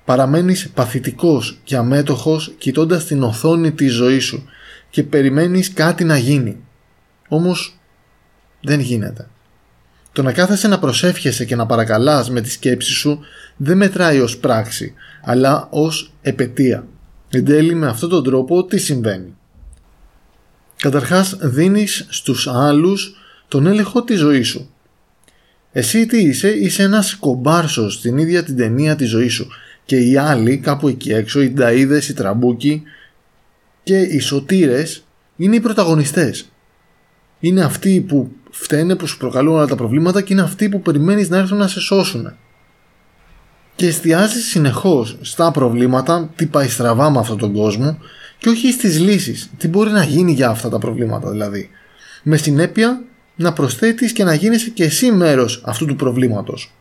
Παραμένεις 0.04 0.70
παθητικός 0.74 1.58
και 1.64 1.76
αμέτωχος 1.76 2.54
κοιτώντας 2.58 3.04
την 3.04 3.22
οθόνη 3.22 3.72
της 3.72 3.92
ζωής 3.92 4.24
σου 4.24 4.48
και 4.90 5.02
περιμένεις 5.02 5.72
κάτι 5.72 6.04
να 6.04 6.18
γίνει. 6.18 6.56
Όμως 7.28 7.78
δεν 8.66 8.80
γίνεται. 8.80 9.28
Το 10.12 10.22
να 10.22 10.32
κάθεσαι 10.32 10.68
να 10.68 10.78
προσεύχεσαι 10.78 11.44
και 11.44 11.56
να 11.56 11.66
παρακαλάς 11.66 12.30
με 12.30 12.40
τη 12.40 12.50
σκέψη 12.50 12.92
σου 12.92 13.20
δεν 13.56 13.76
μετράει 13.76 14.20
ως 14.20 14.38
πράξη, 14.38 14.94
αλλά 15.22 15.68
ως 15.70 16.12
επαιτία. 16.22 16.86
Εν 17.30 17.44
τέλει 17.44 17.74
με 17.74 17.86
αυτόν 17.86 18.08
τον 18.08 18.24
τρόπο 18.24 18.64
τι 18.64 18.78
συμβαίνει; 18.78 19.34
Καταρχάς 20.76 21.36
δίνεις 21.40 22.06
στους 22.08 22.46
άλλους 22.46 23.16
τον 23.48 23.66
έλεγχο 23.66 24.02
της 24.02 24.18
ζωής 24.18 24.48
σου. 24.48 24.70
Εσύ 25.72 26.06
τι 26.06 26.18
είσαι, 26.18 26.48
είσαι 26.48 26.82
ένας 26.82 27.14
κομπάρσος 27.14 27.94
στην 27.94 28.18
ίδια 28.18 28.44
την 28.44 28.56
ταινία 28.56 28.96
της 28.96 29.08
ζωής 29.08 29.32
σου 29.32 29.48
και 29.84 29.96
οι 29.96 30.16
άλλοι 30.16 30.58
κάπου 30.58 30.88
εκεί 30.88 31.12
έξω, 31.12 31.42
οι 31.42 31.54
νταΐδες, 31.56 32.08
οι 32.08 32.12
τραμπούκοι 32.12 32.82
και 33.82 34.00
οι 34.00 34.18
σωτήρες 34.18 35.04
είναι 35.36 35.56
οι 35.56 35.60
πρωταγωνιστές. 35.60 36.50
Είναι 37.40 37.62
αυτοί 37.62 38.00
που 38.08 38.30
φταίνε, 38.58 38.94
που 38.94 39.06
σου 39.06 39.16
προκαλούν 39.16 39.54
όλα 39.54 39.66
τα 39.66 39.74
προβλήματα 39.74 40.20
και 40.20 40.32
είναι 40.32 40.42
αυτοί 40.42 40.68
που 40.68 40.80
περιμένεις 40.82 41.28
να 41.28 41.36
έρθουν 41.36 41.58
να 41.58 41.68
σε 41.68 41.80
σώσουν. 41.80 42.32
Και 43.76 43.86
εστιάζεις 43.86 44.44
συνεχώς 44.44 45.18
στα 45.20 45.50
προβλήματα, 45.50 46.30
τι 46.36 46.46
πάει 46.46 46.68
στραβά 46.68 47.10
με 47.10 47.18
αυτόν 47.18 47.38
τον 47.38 47.52
κόσμο 47.52 47.98
και 48.38 48.48
όχι 48.48 48.72
στις 48.72 49.00
λύσεις. 49.00 49.50
Τι 49.58 49.68
μπορεί 49.68 49.90
να 49.90 50.04
γίνει 50.04 50.32
για 50.32 50.48
αυτά 50.48 50.68
τα 50.68 50.78
προβλήματα 50.78 51.30
δηλαδή. 51.30 51.70
Με 52.22 52.36
συνέπεια 52.36 53.02
να 53.36 53.52
προσθέτεις 53.52 54.12
και 54.12 54.24
να 54.24 54.34
γίνεσαι 54.34 54.70
και 54.70 54.84
εσύ 54.84 55.12
μέρος 55.12 55.62
αυτού 55.64 55.86
του 55.86 55.96
προβλήματος. 55.96 56.72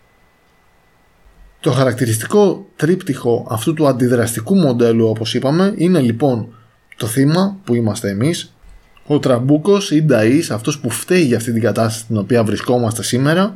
Το 1.60 1.72
χαρακτηριστικό 1.72 2.68
τρίπτυχο 2.76 3.48
αυτού 3.50 3.74
του 3.74 3.88
αντιδραστικού 3.88 4.56
μοντέλου 4.56 5.08
όπως 5.08 5.34
είπαμε 5.34 5.74
είναι 5.78 6.00
λοιπόν 6.00 6.54
το 6.98 7.08
θύμα 7.08 7.60
που 7.64 7.76
είμαστε 7.76 8.10
εμείς, 8.10 8.55
ο 9.08 9.20
τραμπούκος 9.20 9.92
ή 9.92 10.06
νταΐς, 10.10 10.48
αυτός 10.52 10.80
που 10.80 10.90
φταίει 10.90 11.24
για 11.24 11.38
αυτή 11.38 11.52
την 11.52 11.62
κατάσταση 11.62 12.00
στην 12.00 12.18
οποία 12.18 12.44
βρισκόμαστε 12.44 13.04
σήμερα 13.04 13.56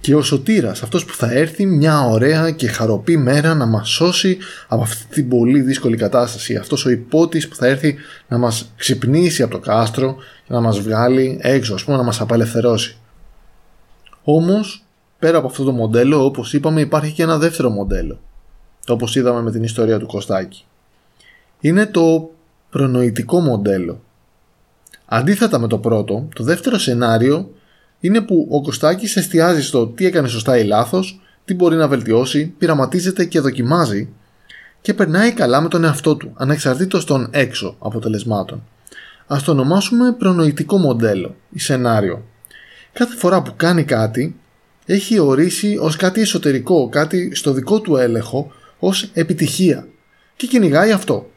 και 0.00 0.14
ο 0.14 0.22
σωτήρας, 0.22 0.82
αυτός 0.82 1.04
που 1.04 1.14
θα 1.14 1.32
έρθει 1.32 1.66
μια 1.66 2.00
ωραία 2.00 2.50
και 2.50 2.68
χαροπή 2.68 3.16
μέρα 3.16 3.54
να 3.54 3.66
μας 3.66 3.88
σώσει 3.88 4.38
από 4.68 4.82
αυτή 4.82 5.04
την 5.14 5.28
πολύ 5.28 5.60
δύσκολη 5.60 5.96
κατάσταση. 5.96 6.56
Αυτός 6.56 6.84
ο 6.84 6.90
υπότης 6.90 7.48
που 7.48 7.54
θα 7.54 7.66
έρθει 7.66 7.96
να 8.28 8.38
μας 8.38 8.72
ξυπνήσει 8.76 9.42
από 9.42 9.52
το 9.52 9.58
κάστρο 9.58 10.16
και 10.46 10.52
να 10.52 10.60
μας 10.60 10.80
βγάλει 10.80 11.38
έξω, 11.42 11.74
ας 11.74 11.84
πούμε 11.84 11.96
να 11.96 12.02
μας 12.02 12.20
απελευθερώσει. 12.20 12.96
Όμως, 14.24 14.84
πέρα 15.18 15.38
από 15.38 15.46
αυτό 15.46 15.64
το 15.64 15.72
μοντέλο, 15.72 16.24
όπως 16.24 16.52
είπαμε, 16.52 16.80
υπάρχει 16.80 17.12
και 17.12 17.22
ένα 17.22 17.38
δεύτερο 17.38 17.70
μοντέλο. 17.70 18.20
Το 18.84 18.92
όπως 18.92 19.16
είδαμε 19.16 19.42
με 19.42 19.50
την 19.50 19.62
ιστορία 19.62 19.98
του 19.98 20.06
Κωστάκη. 20.06 20.64
Είναι 21.60 21.86
το 21.86 22.30
προνοητικό 22.70 23.40
μοντέλο. 23.40 24.00
Αντίθετα 25.06 25.58
με 25.58 25.68
το 25.68 25.78
πρώτο, 25.78 26.28
το 26.34 26.44
δεύτερο 26.44 26.78
σενάριο 26.78 27.50
είναι 28.00 28.20
που 28.20 28.48
ο 28.50 28.62
Κωστάκης 28.62 29.16
εστιάζει 29.16 29.62
στο 29.62 29.86
τι 29.86 30.06
έκανε 30.06 30.28
σωστά 30.28 30.58
ή 30.58 30.64
λάθος, 30.64 31.20
τι 31.44 31.54
μπορεί 31.54 31.76
να 31.76 31.88
βελτιώσει, 31.88 32.46
πειραματίζεται 32.58 33.24
και 33.24 33.40
δοκιμάζει 33.40 34.08
και 34.80 34.94
περνάει 34.94 35.32
καλά 35.32 35.60
με 35.60 35.68
τον 35.68 35.84
εαυτό 35.84 36.16
του, 36.16 36.32
ανεξαρτήτως 36.34 37.04
των 37.04 37.28
έξω 37.30 37.76
αποτελεσμάτων. 37.78 38.62
Ας 39.26 39.42
το 39.42 39.50
ονομάσουμε 39.50 40.12
προνοητικό 40.12 40.78
μοντέλο 40.78 41.34
ή 41.50 41.58
σενάριο. 41.58 42.24
Κάθε 42.92 43.16
φορά 43.16 43.42
που 43.42 43.52
κάνει 43.56 43.84
κάτι, 43.84 44.36
έχει 44.86 45.18
ορίσει 45.18 45.76
ως 45.80 45.96
κάτι 45.96 46.20
εσωτερικό, 46.20 46.88
κάτι 46.88 47.34
στο 47.34 47.52
δικό 47.52 47.80
του 47.80 47.96
έλεγχο, 47.96 48.52
ως 48.78 49.10
επιτυχία 49.12 49.86
και 50.36 50.46
κυνηγάει 50.46 50.92
αυτό. 50.92 51.30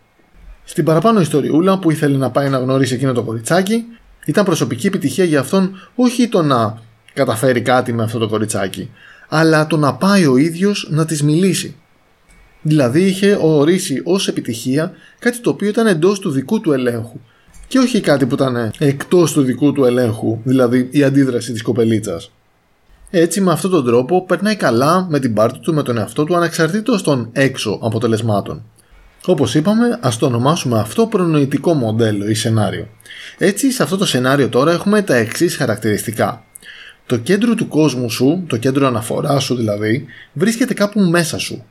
Στην 0.69 0.83
παραπάνω 0.83 1.21
ιστοριούλα 1.21 1.79
που 1.79 1.91
ήθελε 1.91 2.17
να 2.17 2.29
πάει 2.29 2.49
να 2.49 2.57
γνωρίσει 2.57 2.93
εκείνο 2.93 3.13
το 3.13 3.23
κοριτσάκι, 3.23 3.85
ήταν 4.25 4.45
προσωπική 4.45 4.87
επιτυχία 4.87 5.23
για 5.23 5.39
αυτόν 5.39 5.89
όχι 5.95 6.27
το 6.27 6.41
να 6.41 6.81
καταφέρει 7.13 7.61
κάτι 7.61 7.93
με 7.93 8.03
αυτό 8.03 8.19
το 8.19 8.27
κοριτσάκι, 8.27 8.89
αλλά 9.27 9.67
το 9.67 9.77
να 9.77 9.93
πάει 9.93 10.25
ο 10.25 10.37
ίδιος 10.37 10.87
να 10.91 11.05
της 11.05 11.23
μιλήσει. 11.23 11.75
Δηλαδή 12.61 13.01
είχε 13.05 13.37
ορίσει 13.41 14.01
ως 14.03 14.27
επιτυχία 14.27 14.91
κάτι 15.19 15.39
το 15.39 15.49
οποίο 15.49 15.67
ήταν 15.67 15.87
εντός 15.87 16.19
του 16.19 16.29
δικού 16.29 16.61
του 16.61 16.73
ελέγχου 16.73 17.19
και 17.67 17.79
όχι 17.79 18.01
κάτι 18.01 18.25
που 18.25 18.33
ήταν 18.33 18.71
εκτός 18.77 19.31
του 19.31 19.41
δικού 19.41 19.71
του 19.71 19.85
ελέγχου, 19.85 20.39
δηλαδή 20.43 20.87
η 20.91 21.03
αντίδραση 21.03 21.51
της 21.51 21.61
κοπελίτσας. 21.61 22.31
Έτσι 23.09 23.41
με 23.41 23.51
αυτόν 23.51 23.71
τον 23.71 23.85
τρόπο 23.85 24.25
περνάει 24.25 24.55
καλά 24.55 25.07
με 25.09 25.19
την 25.19 25.33
πάρτη 25.33 25.59
του 25.59 25.73
με 25.73 25.83
τον 25.83 25.97
εαυτό 25.97 26.23
του 26.23 26.35
ανεξαρτήτως 26.35 27.03
των 27.03 27.29
έξω 27.31 27.79
αποτελεσμάτων. 27.81 28.63
Όπως 29.25 29.55
είπαμε, 29.55 29.99
ας 30.01 30.17
το 30.17 30.25
ονομάσουμε 30.25 30.79
αυτό 30.79 31.07
προνοητικό 31.07 31.73
μοντέλο 31.73 32.29
ή 32.29 32.33
σενάριο. 32.33 32.87
Έτσι, 33.37 33.71
σε 33.71 33.83
αυτό 33.83 33.97
το 33.97 34.05
σενάριο 34.05 34.49
τώρα 34.49 34.71
έχουμε 34.71 35.01
τα 35.01 35.15
εξής 35.15 35.55
χαρακτηριστικά. 35.55 36.43
Το 37.05 37.17
κέντρο 37.17 37.55
του 37.55 37.67
κόσμου 37.67 38.09
σου, 38.09 38.43
το 38.47 38.57
κέντρο 38.57 38.87
αναφοράς 38.87 39.43
σου 39.43 39.55
δηλαδή, 39.55 40.05
βρίσκεται 40.33 40.73
κάπου 40.73 40.99
μέσα 40.99 41.37
σου. 41.37 41.65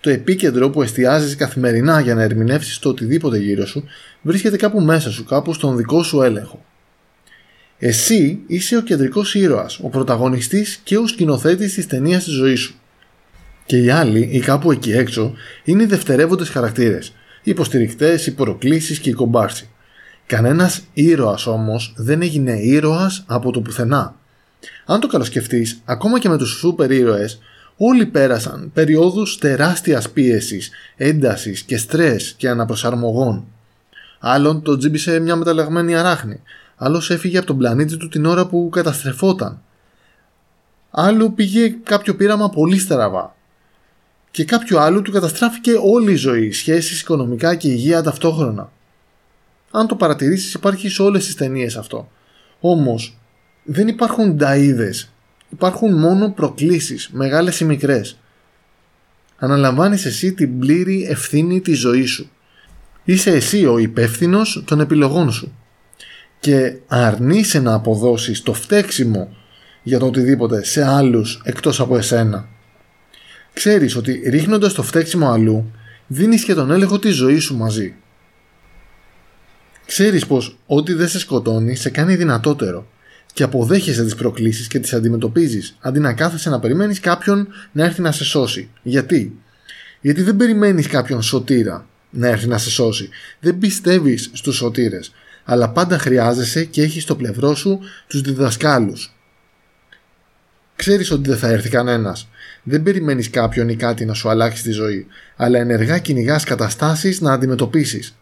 Το 0.00 0.10
επίκεντρο 0.10 0.70
που 0.70 0.82
εστιάζεις 0.82 1.36
καθημερινά 1.36 2.00
για 2.00 2.14
να 2.14 2.22
ερμηνεύσεις 2.22 2.78
το 2.78 2.88
οτιδήποτε 2.88 3.38
γύρω 3.38 3.66
σου, 3.66 3.84
βρίσκεται 4.22 4.56
κάπου 4.56 4.80
μέσα 4.80 5.10
σου, 5.10 5.24
κάπου 5.24 5.52
στον 5.52 5.76
δικό 5.76 6.02
σου 6.02 6.22
έλεγχο. 6.22 6.64
Εσύ 7.78 8.40
είσαι 8.46 8.76
ο 8.76 8.80
κεντρικός 8.80 9.34
ήρωας, 9.34 9.78
ο 9.82 9.88
πρωταγωνιστής 9.88 10.80
και 10.84 10.98
ο 10.98 11.06
σκηνοθέτης 11.06 11.74
της 11.74 11.86
ταινίας 11.86 12.24
της 12.24 12.32
ζωής 12.32 12.60
σου. 12.60 12.79
Και 13.70 13.78
οι 13.78 13.90
άλλοι, 13.90 14.28
ή 14.32 14.40
κάπου 14.40 14.70
εκεί 14.70 14.92
έξω, 14.92 15.32
είναι 15.64 15.82
οι 15.82 15.86
δευτερεύοντες 15.86 16.48
χαρακτήρες, 16.48 17.06
οι 17.42 17.50
υποστηρικτές, 17.50 18.26
οι 18.26 18.34
προκλήσεις 18.34 18.98
και 18.98 19.10
οι 19.10 19.12
κομπάρσοι. 19.12 19.68
Κανένας 20.26 20.82
ήρωας 20.92 21.46
όμως 21.46 21.94
δεν 21.96 22.22
έγινε 22.22 22.52
ήρωας 22.52 23.24
από 23.26 23.50
το 23.50 23.60
πουθενά. 23.60 24.14
Αν 24.84 25.00
το 25.00 25.06
καλοσκεφτείς, 25.06 25.80
ακόμα 25.84 26.18
και 26.18 26.28
με 26.28 26.38
τους 26.38 26.50
σούπερ 26.50 26.90
ήρωες, 26.90 27.38
όλοι 27.76 28.06
πέρασαν 28.06 28.70
περιόδους 28.74 29.38
τεράστιας 29.38 30.10
πίεσης, 30.10 30.70
έντασης 30.96 31.62
και 31.62 31.76
στρες 31.76 32.34
και 32.36 32.48
αναπροσαρμογών. 32.48 33.44
Άλλον 34.18 34.62
τον 34.62 34.78
τζίμπησε 34.78 35.18
μια 35.18 35.36
μεταλλαγμένη 35.36 35.96
αράχνη, 35.96 36.42
άλλος 36.76 37.10
έφυγε 37.10 37.38
από 37.38 37.46
τον 37.46 37.58
πλανήτη 37.58 37.96
του 37.96 38.08
την 38.08 38.24
ώρα 38.24 38.46
που 38.46 38.68
καταστρεφόταν. 38.72 39.62
Άλλου 40.90 41.34
πήγε 41.34 41.76
κάποιο 41.82 42.14
πείραμα 42.14 42.50
πολύ 42.50 42.78
στραβά. 42.78 43.38
Και 44.30 44.44
κάποιο 44.44 44.78
άλλο 44.78 45.02
του 45.02 45.12
καταστράφηκε 45.12 45.72
όλη 45.82 46.12
η 46.12 46.16
ζωή, 46.16 46.52
σχέσεις, 46.52 47.00
οικονομικά 47.00 47.54
και 47.54 47.68
υγεία 47.68 48.02
ταυτόχρονα. 48.02 48.72
Αν 49.70 49.86
το 49.86 49.94
παρατηρήσεις 49.94 50.54
υπάρχει 50.54 50.88
σε 50.88 51.02
όλες 51.02 51.24
τις 51.24 51.34
ταινίες 51.34 51.76
αυτό. 51.76 52.10
Όμως 52.60 53.18
δεν 53.64 53.88
υπάρχουν 53.88 54.38
νταΐδες. 54.40 55.08
Υπάρχουν 55.48 55.98
μόνο 55.98 56.30
προκλήσεις, 56.30 57.10
μεγάλες 57.12 57.60
ή 57.60 57.64
μικρές. 57.64 58.18
Αναλαμβάνεις 59.38 60.04
εσύ 60.04 60.32
την 60.32 60.58
πλήρη 60.58 61.06
ευθύνη 61.08 61.60
της 61.60 61.78
ζωής 61.78 62.10
σου. 62.10 62.30
Είσαι 63.04 63.30
εσύ 63.30 63.66
ο 63.66 63.78
υπεύθυνος 63.78 64.62
των 64.66 64.80
επιλογών 64.80 65.32
σου. 65.32 65.52
Και 66.40 66.76
αρνείσαι 66.86 67.60
να 67.60 67.74
αποδώσεις 67.74 68.42
το 68.42 68.52
φταίξιμο 68.52 69.36
για 69.82 69.98
το 69.98 70.06
οτιδήποτε 70.06 70.64
σε 70.64 70.86
άλλους 70.86 71.40
εκτός 71.44 71.80
από 71.80 71.96
εσένα. 71.96 72.48
Ξέρεις 73.52 73.96
ότι 73.96 74.22
ρίχνοντας 74.26 74.72
το 74.72 74.82
φταίξιμο 74.82 75.30
αλλού, 75.30 75.70
δίνεις 76.06 76.44
και 76.44 76.54
τον 76.54 76.70
έλεγχο 76.70 76.98
της 76.98 77.14
ζωής 77.14 77.44
σου 77.44 77.56
μαζί. 77.56 77.94
Ξέρεις 79.86 80.26
πως 80.26 80.58
ό,τι 80.66 80.92
δεν 80.92 81.08
σε 81.08 81.18
σκοτώνει 81.18 81.76
σε 81.76 81.90
κάνει 81.90 82.16
δυνατότερο 82.16 82.86
και 83.32 83.42
αποδέχεσαι 83.42 84.04
τις 84.04 84.14
προκλήσεις 84.14 84.66
και 84.66 84.78
τις 84.78 84.92
αντιμετωπίζεις 84.92 85.76
αντί 85.80 85.98
να 85.98 86.12
κάθεσαι 86.12 86.50
να 86.50 86.60
περιμένεις 86.60 87.00
κάποιον 87.00 87.48
να 87.72 87.84
έρθει 87.84 88.00
να 88.00 88.12
σε 88.12 88.24
σώσει. 88.24 88.70
Γιατί; 88.82 89.38
Γιατί 90.00 90.22
δεν 90.22 90.36
περιμένεις 90.36 90.86
κάποιον 90.86 91.22
σωτήρα 91.22 91.86
να 92.10 92.28
έρθει 92.28 92.46
να 92.46 92.58
σε 92.58 92.70
σώσει. 92.70 93.08
Δεν 93.40 93.58
πιστεύεις 93.58 94.30
στους 94.32 94.56
σωτήρες. 94.56 95.12
Αλλά 95.44 95.70
πάντα 95.70 95.98
χρειάζεσαι 95.98 96.64
και 96.64 96.82
έχεις 96.82 97.02
στο 97.02 97.16
πλευρό 97.16 97.54
σου 97.54 97.80
τους 98.06 98.20
διδασκάλους. 98.20 99.14
Ξέρεις 100.76 101.10
ότι 101.10 101.28
δεν 101.28 101.38
θα 101.38 101.48
έρθει 101.48 101.68
κανένας. 101.68 102.28
Δεν 102.62 102.82
περιμένεις 102.82 103.30
κάποιον 103.30 103.68
ή 103.68 103.76
κάτι 103.76 104.04
να 104.04 104.14
σου 104.14 104.28
αλλάξει 104.28 104.62
τη 104.62 104.70
ζωή, 104.70 105.06
αλλά 105.36 105.58
ενεργά 105.58 105.98
κυνηγάς 105.98 106.44
καταστάσεις 106.44 107.20
να 107.20 107.32
αντιμετωπίσεις. 107.32 108.16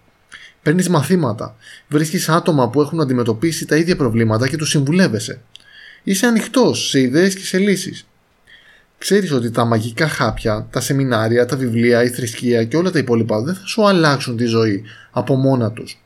Παίρνεις 0.63 0.89
μαθήματα. 0.89 1.57
Βρίσκεις 1.89 2.29
άτομα 2.29 2.71
που 2.71 2.81
έχουν 2.81 3.01
αντιμετωπίσει 3.01 3.67
τα 3.67 3.77
ίδια 3.77 3.97
προβλήματα 3.97 4.49
και 4.49 4.57
τους 4.57 4.69
συμβουλεύεσαι. 4.69 5.41
Είσαι 6.03 6.27
ανοιχτός 6.27 6.89
σε 6.89 7.01
ιδέες 7.01 7.35
και 7.35 7.45
σε 7.45 7.59
λύσεις. 7.59 8.07
Ξέρεις 8.99 9.33
ότι 9.33 9.51
τα 9.51 9.65
μαγικά 9.65 10.09
χάπια, 10.09 10.67
τα 10.71 10.81
σεμινάρια, 10.81 11.47
τα 11.47 11.57
βιβλία, 11.57 12.03
η 12.03 12.09
θρησκεία 12.09 12.65
και 12.65 12.77
όλα 12.77 12.91
τα 12.91 12.99
υπόλοιπα 12.99 13.43
δεν 13.43 13.55
θα 13.55 13.67
σου 13.67 13.87
αλλάξουν 13.87 14.37
τη 14.37 14.45
ζωή 14.45 14.85
από 15.11 15.37
μόνα 15.37 15.71
τους. 15.73 16.03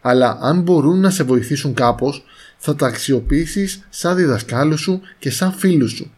Αλλά 0.00 0.38
αν 0.40 0.60
μπορούν 0.60 1.00
να 1.00 1.10
σε 1.10 1.22
βοηθήσουν 1.22 1.74
κάπως, 1.74 2.24
θα 2.56 2.74
τα 2.76 2.86
αξιοποιήσεις 2.86 3.86
σαν 3.90 4.16
διδασκάλους 4.16 4.80
σου 4.80 5.00
και 5.18 5.30
σαν 5.30 5.52
φίλους 5.52 5.92
σου. 5.92 6.12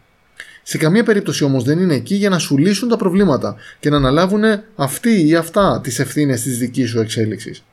Σε 0.69 0.77
καμία 0.77 1.03
περίπτωση 1.03 1.43
όμως 1.43 1.63
δεν 1.63 1.79
είναι 1.79 1.93
εκεί 1.93 2.15
για 2.15 2.29
να 2.29 2.37
σου 2.37 2.57
λύσουν 2.57 2.89
τα 2.89 2.97
προβλήματα 2.97 3.55
και 3.79 3.89
να 3.89 3.97
αναλάβουν 3.97 4.43
αυτοί 4.75 5.27
ή 5.27 5.35
αυτά 5.35 5.81
τις 5.83 5.99
ευθύνες 5.99 6.41
της 6.41 6.57
δικής 6.57 6.89
σου 6.89 6.99
εξέλιξης. 6.99 7.63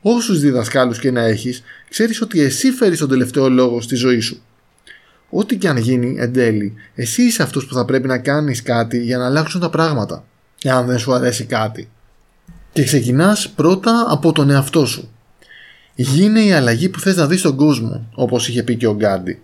Όσους 0.00 0.40
διδασκάλους 0.40 0.98
και 0.98 1.10
να 1.10 1.20
έχεις, 1.20 1.62
ξέρεις 1.88 2.20
ότι 2.20 2.40
εσύ 2.40 2.70
φέρεις 2.70 2.98
τον 2.98 3.08
τελευταίο 3.08 3.48
λόγο 3.48 3.80
στη 3.80 3.94
ζωή 3.94 4.20
σου. 4.20 4.42
Ό,τι 5.30 5.56
και 5.56 5.68
αν 5.68 5.76
γίνει 5.76 6.16
εν 6.18 6.32
τέλει, 6.32 6.74
εσύ 6.94 7.22
είσαι 7.22 7.42
αυτός 7.42 7.66
που 7.66 7.74
θα 7.74 7.84
πρέπει 7.84 8.06
να 8.06 8.18
κάνεις 8.18 8.62
κάτι 8.62 9.02
για 9.02 9.18
να 9.18 9.26
αλλάξουν 9.26 9.60
τα 9.60 9.70
πράγματα, 9.70 10.24
εάν 10.62 10.86
δεν 10.86 10.98
σου 10.98 11.12
αρέσει 11.12 11.44
κάτι. 11.44 11.88
Και 12.72 12.84
ξεκινάς 12.84 13.48
πρώτα 13.48 14.06
από 14.08 14.32
τον 14.32 14.50
εαυτό 14.50 14.86
σου. 14.86 15.10
Γίνε 15.94 16.40
η 16.40 16.52
αλλαγή 16.52 16.88
που 16.88 17.00
θες 17.00 17.16
να 17.16 17.26
δεις 17.26 17.40
στον 17.40 17.56
κόσμο, 17.56 18.08
όπως 18.14 18.48
είχε 18.48 18.62
πει 18.62 18.76
και 18.76 18.86
ο 18.86 18.94
Γκάντι. 18.94 19.42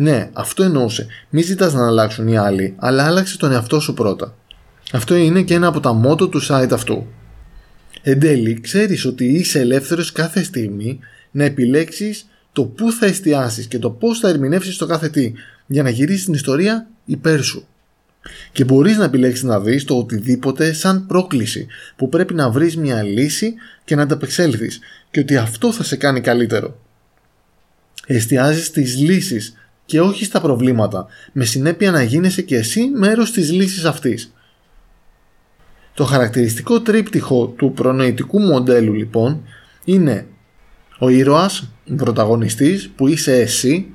Ναι, 0.00 0.30
αυτό 0.32 0.62
εννοούσε. 0.62 1.06
Μην 1.30 1.44
ζητάς 1.44 1.74
να 1.74 1.86
αλλάξουν 1.86 2.28
οι 2.28 2.36
άλλοι, 2.36 2.74
αλλά 2.76 3.06
άλλαξε 3.06 3.38
τον 3.38 3.52
εαυτό 3.52 3.80
σου 3.80 3.94
πρώτα. 3.94 4.34
Αυτό 4.92 5.14
είναι 5.14 5.42
και 5.42 5.54
ένα 5.54 5.66
από 5.66 5.80
τα 5.80 5.92
μότο 5.92 6.28
του 6.28 6.46
site 6.46 6.68
αυτού. 6.72 7.06
Εν 8.02 8.20
τέλει, 8.20 8.60
ξέρεις 8.60 9.04
ότι 9.04 9.24
είσαι 9.24 9.60
ελεύθερος 9.60 10.12
κάθε 10.12 10.42
στιγμή 10.42 10.98
να 11.30 11.44
επιλέξεις 11.44 12.28
το 12.52 12.64
πού 12.64 12.92
θα 12.92 13.06
εστιάσεις 13.06 13.66
και 13.66 13.78
το 13.78 13.90
πώς 13.90 14.18
θα 14.18 14.28
ερμηνεύσεις 14.28 14.76
το 14.76 14.86
κάθε 14.86 15.08
τι 15.08 15.32
για 15.66 15.82
να 15.82 15.90
γυρίσεις 15.90 16.24
την 16.24 16.34
ιστορία 16.34 16.88
υπέρ 17.04 17.42
σου. 17.42 17.66
Και 18.52 18.64
μπορείς 18.64 18.96
να 18.96 19.04
επιλέξεις 19.04 19.44
να 19.44 19.60
δεις 19.60 19.84
το 19.84 19.96
οτιδήποτε 19.96 20.72
σαν 20.72 21.06
πρόκληση 21.06 21.66
που 21.96 22.08
πρέπει 22.08 22.34
να 22.34 22.50
βρεις 22.50 22.76
μια 22.76 23.02
λύση 23.02 23.54
και 23.84 23.94
να 23.94 24.02
ανταπεξέλθεις 24.02 24.78
και 25.10 25.20
ότι 25.20 25.36
αυτό 25.36 25.72
θα 25.72 25.84
σε 25.84 25.96
κάνει 25.96 26.20
καλύτερο. 26.20 26.80
Εστιάζεις 28.06 28.66
στις 28.66 28.96
λύσεις 28.96 29.52
και 29.88 30.00
όχι 30.00 30.24
στα 30.24 30.40
προβλήματα, 30.40 31.06
με 31.32 31.44
συνέπεια 31.44 31.90
να 31.90 32.02
γίνεσαι 32.02 32.42
και 32.42 32.56
εσύ 32.56 32.90
μέρος 32.94 33.30
της 33.30 33.52
λύσης 33.52 33.84
αυτής. 33.84 34.34
Το 35.94 36.04
χαρακτηριστικό 36.04 36.80
τρίπτυχο 36.80 37.46
του 37.46 37.72
προνοητικού 37.72 38.40
μοντέλου 38.40 38.92
λοιπόν 38.92 39.42
είναι 39.84 40.26
ο 40.98 41.08
ήρωας, 41.08 41.70
ο 41.90 41.94
πρωταγωνιστής 41.94 42.88
που 42.96 43.08
είσαι 43.08 43.40
εσύ, 43.40 43.86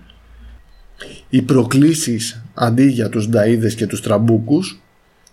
οι 1.29 1.41
προκλήσεις 1.41 2.43
αντί 2.53 2.85
για 2.85 3.09
τους 3.09 3.29
νταΐδες 3.29 3.73
και 3.75 3.87
τους 3.87 4.01
τραμπούκους, 4.01 4.81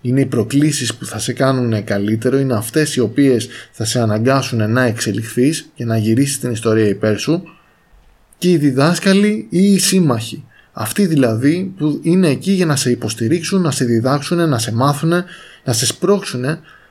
είναι 0.00 0.20
οι 0.20 0.26
προκλήσεις 0.26 0.94
που 0.94 1.04
θα 1.04 1.18
σε 1.18 1.32
κάνουν 1.32 1.84
καλύτερο, 1.84 2.38
είναι 2.38 2.54
αυτές 2.54 2.96
οι 2.96 3.00
οποίες 3.00 3.48
θα 3.70 3.84
σε 3.84 4.00
αναγκάσουν 4.00 4.70
να 4.70 4.82
εξελιχθείς 4.82 5.70
και 5.74 5.84
να 5.84 5.96
γυρίσεις 5.96 6.38
την 6.38 6.50
ιστορία 6.50 6.88
υπέρ 6.88 7.18
σου 7.18 7.42
και 8.38 8.50
οι 8.50 8.56
διδάσκαλοι 8.56 9.46
ή 9.50 9.72
οι 9.72 9.78
σύμμαχοι 9.78 10.44
αυτοί 10.72 11.06
δηλαδή 11.06 11.74
που 11.78 12.00
είναι 12.02 12.28
εκεί 12.28 12.52
για 12.52 12.66
να 12.66 12.76
σε 12.76 12.90
υποστηρίξουν, 12.90 13.60
να 13.60 13.70
σε 13.70 13.84
διδάξουν, 13.84 14.48
να 14.48 14.58
σε 14.58 14.72
μάθουν, 14.72 15.12
να 15.64 15.72
σε 15.72 15.86
σπρώξουν, 15.86 16.44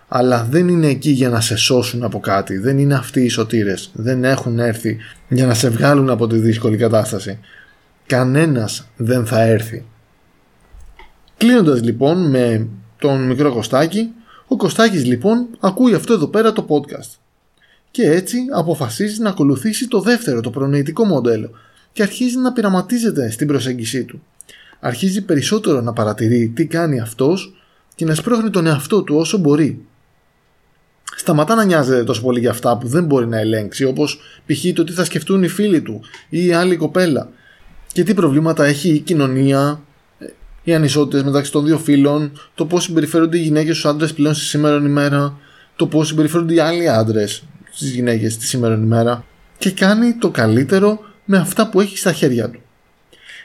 αλλά 0.07 0.43
δεν 0.43 0.67
είναι 0.67 0.88
εκεί 0.88 1.09
για 1.09 1.29
να 1.29 1.41
σε 1.41 1.55
σώσουν 1.55 2.03
από 2.03 2.19
κάτι. 2.19 2.57
Δεν 2.57 2.77
είναι 2.77 2.95
αυτοί 2.95 3.21
οι 3.21 3.29
σωτήρες. 3.29 3.89
Δεν 3.93 4.24
έχουν 4.24 4.59
έρθει 4.59 4.98
για 5.29 5.45
να 5.45 5.53
σε 5.53 5.69
βγάλουν 5.69 6.09
από 6.09 6.27
τη 6.27 6.38
δύσκολη 6.38 6.77
κατάσταση. 6.77 7.39
Κανένας 8.05 8.88
δεν 8.95 9.25
θα 9.25 9.41
έρθει. 9.41 9.86
Κλείνοντας 11.38 11.81
λοιπόν 11.81 12.29
με 12.29 12.67
τον 13.00 13.25
μικρό 13.25 13.53
Κωστάκη, 13.53 14.09
ο 14.48 14.55
Κωστάκης 14.55 15.05
λοιπόν 15.05 15.48
ακούει 15.59 15.93
αυτό 15.93 16.13
εδώ 16.13 16.27
πέρα 16.27 16.53
το 16.53 16.65
podcast. 16.69 17.17
Και 17.91 18.09
έτσι 18.09 18.38
αποφασίζει 18.55 19.21
να 19.21 19.29
ακολουθήσει 19.29 19.88
το 19.88 20.01
δεύτερο, 20.01 20.41
το 20.41 20.50
προνοητικό 20.50 21.05
μοντέλο, 21.05 21.50
και 21.91 22.01
αρχίζει 22.01 22.38
να 22.38 22.53
πειραματίζεται 22.53 23.29
στην 23.31 23.48
προσέγγιση 23.48 24.03
του. 24.03 24.24
Αρχίζει 24.79 25.22
περισσότερο 25.22 25.81
να 25.81 25.93
παρατηρεί 25.93 26.48
τι 26.48 26.65
κάνει 26.65 27.00
αυτός 27.00 27.53
και 27.96 28.05
να 28.05 28.15
σπρώχνει 28.15 28.50
τον 28.50 28.65
εαυτό 28.65 29.03
του 29.03 29.15
όσο 29.15 29.38
μπορεί. 29.38 29.86
σταματά 31.15 31.55
να 31.55 31.63
νοιάζεται 31.63 32.03
τόσο 32.03 32.22
πολύ 32.22 32.39
για 32.39 32.50
αυτά 32.50 32.77
που 32.77 32.88
δεν 32.88 33.03
μπορεί 33.03 33.27
να 33.27 33.39
ελέγξει, 33.39 33.84
όπως 33.84 34.19
π.χ. 34.46 34.74
το 34.74 34.84
τι 34.84 34.91
θα 34.91 35.03
σκεφτούν 35.03 35.43
οι 35.43 35.48
φίλοι 35.48 35.81
του 35.81 36.01
ή 36.29 36.46
η 36.46 36.53
άλλη 36.53 36.77
κοπέλα. 36.77 37.29
Και 37.93 38.03
τι 38.03 38.13
προβλήματα 38.13 38.65
έχει 38.65 38.89
η 38.89 39.00
κοινωνία, 39.00 39.81
οι 40.63 40.74
ανισότητες 40.74 41.24
μεταξύ 41.24 41.51
των 41.51 41.65
δύο 41.65 41.77
φίλων, 41.77 42.31
το 42.55 42.65
πώς 42.65 42.84
συμπεριφέρονται 42.84 43.38
οι 43.38 43.41
γυναίκες 43.41 43.77
στους 43.77 43.89
άντρες 43.89 44.13
πλέον 44.13 44.34
στη 44.34 44.46
σήμερα 44.46 44.75
ημέρα, 44.75 45.38
το 45.75 45.88
πώς 45.88 46.08
συμπεριφέρονται 46.08 46.53
οι 46.53 46.60
άλλοι 46.60 46.89
άντρες 46.89 47.43
στις 47.72 47.91
γυναίκες 47.91 48.38
τη 48.38 48.46
σήμερα 48.46 48.75
ημέρα. 48.75 49.25
Και 49.58 49.72
κάνει 49.72 50.13
το 50.13 50.29
καλύτερο 50.29 51.00
με 51.31 51.38
αυτά 51.38 51.69
που 51.69 51.81
έχει 51.81 51.98
στα 51.98 52.13
χέρια 52.13 52.50
του. 52.50 52.62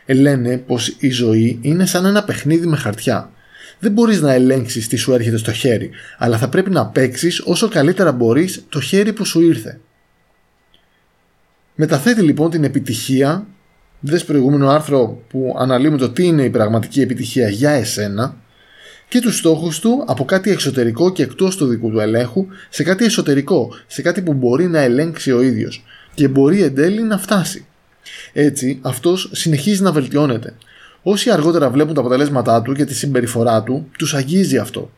Λένε 0.06 0.58
πως 0.58 0.96
η 0.98 1.10
ζωή 1.10 1.58
είναι 1.62 1.86
σαν 1.86 2.04
ένα 2.04 2.24
παιχνίδι 2.24 2.66
με 2.66 2.76
χαρτιά 2.76 3.30
δεν 3.78 3.92
μπορείς 3.92 4.20
να 4.20 4.32
ελέγξεις 4.32 4.88
τι 4.88 4.96
σου 4.96 5.12
έρχεται 5.12 5.36
στο 5.36 5.52
χέρι, 5.52 5.90
αλλά 6.18 6.38
θα 6.38 6.48
πρέπει 6.48 6.70
να 6.70 6.86
παίξεις 6.86 7.40
όσο 7.40 7.68
καλύτερα 7.68 8.12
μπορείς 8.12 8.64
το 8.68 8.80
χέρι 8.80 9.12
που 9.12 9.24
σου 9.24 9.40
ήρθε. 9.40 9.80
Μεταθέτει 11.74 12.20
λοιπόν 12.20 12.50
την 12.50 12.64
επιτυχία, 12.64 13.46
δες 14.00 14.24
προηγούμενο 14.24 14.68
άρθρο 14.68 15.22
που 15.28 15.54
αναλύουμε 15.58 15.96
το 15.96 16.10
τι 16.10 16.26
είναι 16.26 16.42
η 16.42 16.50
πραγματική 16.50 17.00
επιτυχία 17.00 17.48
για 17.48 17.70
εσένα 17.70 18.36
και 19.08 19.20
τους 19.20 19.36
στόχους 19.36 19.78
του 19.78 20.04
από 20.06 20.24
κάτι 20.24 20.50
εξωτερικό 20.50 21.12
και 21.12 21.22
εκτός 21.22 21.56
του 21.56 21.66
δικού 21.66 21.90
του 21.90 22.00
ελέγχου 22.00 22.46
σε 22.68 22.82
κάτι 22.82 23.04
εσωτερικό, 23.04 23.70
σε 23.86 24.02
κάτι 24.02 24.22
που 24.22 24.32
μπορεί 24.32 24.66
να 24.66 24.78
ελέγξει 24.78 25.32
ο 25.32 25.42
ίδιος 25.42 25.84
και 26.14 26.28
μπορεί 26.28 26.62
εν 26.62 26.74
τέλει 26.74 27.02
να 27.02 27.18
φτάσει. 27.18 27.66
Έτσι 28.32 28.78
αυτός 28.82 29.30
συνεχίζει 29.32 29.82
να 29.82 29.92
βελτιώνεται 29.92 30.54
Όσοι 31.06 31.30
αργότερα 31.30 31.70
βλέπουν 31.70 31.94
τα 31.94 32.00
αποτελέσματά 32.00 32.62
του 32.62 32.74
και 32.74 32.84
τη 32.84 32.94
συμπεριφορά 32.94 33.62
του, 33.62 33.88
τους 33.98 34.14
αγγίζει 34.14 34.58
αυτό. 34.58 34.90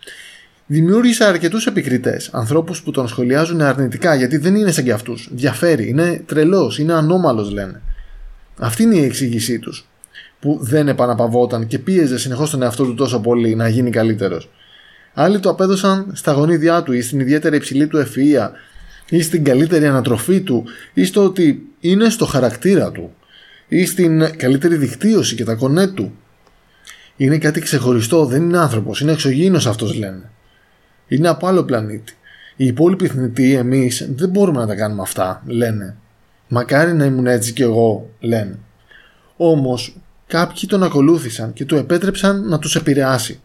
Δημιούργησε 0.67 1.25
αρκετούς 1.25 1.67
επικριτές, 1.67 2.31
ανθρώπους 2.33 2.83
που 2.83 2.91
τον 2.91 3.09
σχολιάζουν 3.09 3.61
αρνητικά 3.61 4.15
γιατί 4.15 4.37
δεν 4.37 4.55
είναι 4.55 4.71
σαν 4.71 4.85
κι 4.85 4.91
αυτούς. 4.91 5.29
Διαφέρει, 5.33 5.89
είναι 5.89 6.23
τρελός, 6.27 6.79
είναι 6.79 6.93
ανώμαλος 6.93 7.51
λένε. 7.51 7.83
Αυτή 8.59 8.83
είναι 8.83 8.95
η 8.95 9.05
εξήγησή 9.05 9.59
τους. 9.59 9.89
Που 10.41 10.59
δεν 10.63 10.89
επαναπαυόταν 10.89 11.67
και 11.67 11.79
πίεζε 11.79 12.19
συνεχώς 12.19 12.51
τον 12.51 12.63
εαυτό 12.63 12.85
του 12.85 12.95
τόσο 12.95 13.21
πολύ 13.21 13.55
να 13.55 13.69
γίνει 13.69 13.91
καλύτερος. 13.91 14.51
Άλλοι 15.15 15.39
το 15.39 15.51
απέδωσαν 15.51 16.11
στα 16.13 16.33
γονίδια 16.33 16.83
του 16.83 16.93
ή 16.93 17.01
στην 17.01 17.21
ιδιαίτερη 17.21 17.57
υψηλή 17.57 17.87
του 17.87 17.99
ευφυα 17.99 18.53
ή 19.09 19.23
στην 19.23 19.45
καλύτερη 19.45 19.87
ανατροφή 19.87 20.41
του 20.41 20.65
ή 20.95 21.05
στο 21.05 21.25
ότι 21.25 21.67
είναι 21.81 22.09
στο 22.09 22.27
χαρακτήρα 22.27 22.91
του 22.91 23.15
ή 23.69 23.87
στην 23.87 24.37
καλύτερη 24.37 24.77
δικτύωση 24.77 25.35
και 25.35 25.45
τα 25.45 25.55
κονέ 25.55 25.87
του. 25.87 26.13
Είναι 27.17 27.39
κάτι 27.39 27.61
ξεχωριστό, 27.61 28.25
δεν 28.25 28.43
είναι 28.43 28.59
άνθρωπος, 28.59 29.01
είναι 29.01 29.13
εξωγήινος 29.13 29.67
αυτός 29.67 29.95
λένε. 29.95 30.31
Είναι 31.09 31.29
από 31.29 31.47
άλλο 31.47 31.65
πλανήτη. 31.65 32.17
Οι 32.57 32.67
υπόλοιποι 32.67 33.07
θνητοί, 33.07 33.55
εμείς 33.55 34.09
δεν 34.15 34.29
μπορούμε 34.29 34.59
να 34.59 34.67
τα 34.67 34.75
κάνουμε 34.75 35.03
αυτά, 35.03 35.43
λένε. 35.47 35.97
Μακάρι 36.49 36.95
να 36.95 37.05
ήμουν 37.05 37.27
έτσι 37.27 37.53
κι 37.53 37.63
εγώ, 37.63 38.11
λένε. 38.21 38.59
Όμως 39.37 39.97
κάποιοι 40.27 40.69
τον 40.69 40.83
ακολούθησαν 40.83 41.53
και 41.53 41.65
του 41.65 41.77
επέτρεψαν 41.77 42.49
να 42.49 42.59
τους 42.59 42.77
επηρεάσει. 42.77 43.41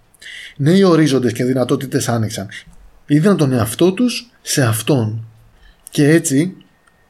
Νέοι 0.57 0.83
ορίζοντες 0.83 1.33
και 1.33 1.43
δυνατότητες 1.43 2.09
άνοιξαν. 2.09 2.47
Είδαν 3.05 3.37
τον 3.37 3.51
εαυτό 3.53 3.91
τους 3.91 4.31
σε 4.41 4.63
αυτόν. 4.63 5.25
Και 5.91 6.09
έτσι, 6.09 6.55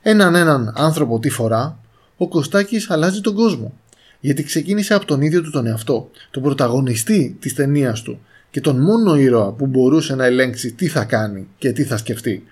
έναν 0.02 0.36
έναν 0.36 0.74
άνθρωπο 0.76 1.20
τη 1.20 1.30
φορά, 1.30 1.80
ο 2.18 2.28
Κωστάκης 2.28 2.90
αλλάζει 2.90 3.22
τον 3.22 3.36
κόσμο. 3.36 3.74
Γιατί 4.20 4.44
ξεκίνησε 4.44 4.94
από 4.94 5.06
τον 5.06 5.22
ίδιο 5.22 5.42
του 5.42 5.52
τον 5.52 5.68
εαυτό, 5.68 6.10
τον 6.32 6.44
πρωταγωνιστή 6.44 7.38
της 7.40 7.54
ταινίας 7.54 8.02
του 8.02 8.20
και 8.52 8.62
τον 8.62 8.82
μόνο 8.82 9.16
ήρωα 9.16 9.52
που 9.52 9.66
μπορούσε 9.66 10.16
να 10.16 10.26
ελέγξει 10.26 10.72
τι 10.72 10.88
θα 10.88 11.04
κάνει 11.04 11.48
και 11.58 11.72
τι 11.72 11.84
θα 11.84 11.98
σκεφτεί. 11.98 12.44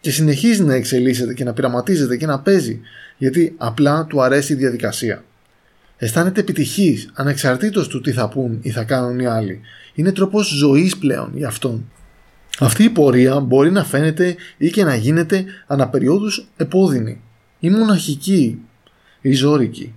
Και 0.00 0.10
συνεχίζει 0.10 0.62
να 0.62 0.74
εξελίσσεται 0.74 1.34
και 1.34 1.44
να 1.44 1.52
πειραματίζεται 1.52 2.16
και 2.16 2.26
να 2.26 2.40
παίζει, 2.40 2.80
γιατί 3.18 3.54
απλά 3.56 4.06
του 4.06 4.22
αρέσει 4.22 4.52
η 4.52 4.56
διαδικασία. 4.56 5.24
Αισθάνεται 5.96 6.40
επιτυχής, 6.40 7.10
ανεξαρτήτως 7.14 7.88
του 7.88 8.00
τι 8.00 8.12
θα 8.12 8.28
πούν 8.28 8.58
ή 8.62 8.70
θα 8.70 8.84
κάνουν 8.84 9.18
οι 9.18 9.26
άλλοι. 9.26 9.60
Είναι 9.94 10.12
τρόπος 10.12 10.46
ζωής 10.46 10.96
πλέον 10.96 11.32
για 11.34 11.48
αυτόν. 11.48 11.84
Αυτή 12.58 12.84
η 12.84 12.90
πορεία 12.90 13.40
μπορεί 13.40 13.70
να 13.70 13.84
φαίνεται 13.84 14.36
ή 14.56 14.70
και 14.70 14.84
να 14.84 14.94
γίνεται 14.94 15.44
αναπεριόδους 15.66 16.48
επώδυνη 16.56 17.20
ή 17.58 17.70
μοναχική 17.70 18.60
ή 19.20 19.32
ζώρικη. 19.32 19.94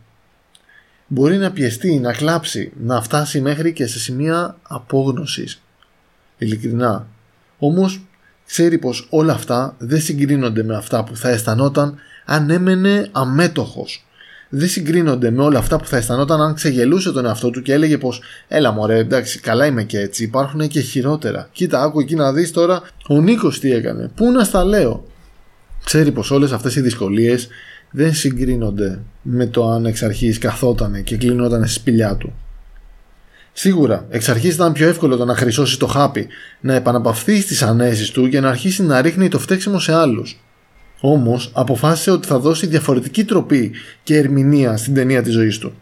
Μπορεί 1.08 1.38
να 1.38 1.52
πιεστεί, 1.52 2.00
να 2.00 2.14
κλάψει, 2.14 2.72
να 2.80 3.02
φτάσει 3.02 3.42
μέχρι 3.42 3.74
και 3.74 3.88
σε 3.88 4.00
σημεία 4.00 4.58
απόγνωσης. 4.62 5.62
Ειλικρινά. 6.38 7.08
Όμως 7.58 8.02
ξέρει 8.46 8.78
πως 8.78 9.08
όλα 9.10 9.34
αυτά 9.34 9.76
δεν 9.78 10.02
συγκρίνονται 10.02 10.64
με 10.64 10.76
αυτά 10.76 11.04
που 11.04 11.16
θα 11.16 11.30
αισθανόταν 11.30 11.98
αν 12.26 12.50
έμενε 12.50 13.10
αμέτωχος. 13.12 14.07
Δεν 14.50 14.68
συγκρίνονται 14.68 15.32
με 15.32 15.42
όλα 15.42 15.60
αυτά 15.60 15.78
που 15.78 15.86
θα 15.86 15.98
αισθανόταν 15.98 16.42
αν 16.42 16.54
ξεγελούσε 16.54 17.12
τον 17.12 17.26
εαυτό 17.26 17.50
του 17.50 17.62
και 17.62 17.74
έλεγε 17.74 17.98
πως 17.98 18.22
έλα 18.48 18.72
μωρέ 18.72 18.98
εντάξει 18.98 19.40
καλά 19.40 19.66
είμαι 19.66 19.84
και 19.84 20.00
έτσι 20.00 20.24
υπάρχουν 20.24 20.68
και 20.68 20.80
χειρότερα. 20.80 21.50
Κοίτα 21.52 21.82
άκου 21.82 22.00
εκεί 22.00 22.16
να 22.16 22.34
δεις 22.34 22.52
τώρα 22.52 22.82
ο 23.08 23.22
Νίκος 23.22 23.60
τι 23.60 23.72
έκανε; 23.72 24.12
Πού 24.16 24.32
να 24.32 24.44
στα 24.44 24.64
λέω; 24.64 25.06
Ξέρει 25.84 26.12
πως 26.12 26.32
όλες 26.32 26.52
αυτές 26.52 26.76
οι 26.76 26.82
δυσκολίες 26.82 27.48
δεν 27.92 28.14
συγκρίνονται 28.14 29.00
με 29.22 29.46
το 29.46 29.72
αν 29.72 29.86
εξ 29.86 30.04
αρχής 30.04 30.38
καθότανε 30.38 31.02
και 31.02 31.18
κλεινόταν 31.18 31.66
στη 31.66 31.74
σπηλιά 31.74 32.16
του. 32.16 32.34
Σίγουρα, 33.54 34.06
εξ 34.10 34.30
αρχής 34.30 34.54
ήταν 34.54 34.74
πιο 34.74 34.88
εύκολο 34.88 35.18
το 35.18 35.26
να 35.26 35.36
χρυσώσει 35.36 35.80
το 35.80 35.88
χάπι, 35.88 36.28
να 36.60 36.74
επαναπαυθεί 36.74 37.42
στις 37.42 37.62
ανέσεις 37.62 38.10
του 38.10 38.30
και 38.30 38.40
να 38.40 38.50
αρχίσει 38.50 38.84
να 38.84 39.02
ρίχνει 39.02 39.28
το 39.28 39.40
φταίξιμο 39.40 39.80
σε 39.80 39.94
άλλους. 39.94 40.40
Όμως 41.00 41.52
αποφάσισε 41.54 42.12
ότι 42.12 42.28
θα 42.28 42.40
δώσει 42.40 42.68
διαφορετική 42.68 43.24
τροπή 43.24 43.72
και 44.04 44.18
ερμηνεία 44.18 44.78
στην 44.78 44.94
ταινία 44.94 45.22
της 45.22 45.34
ζωής 45.34 45.58
του. 45.58 45.74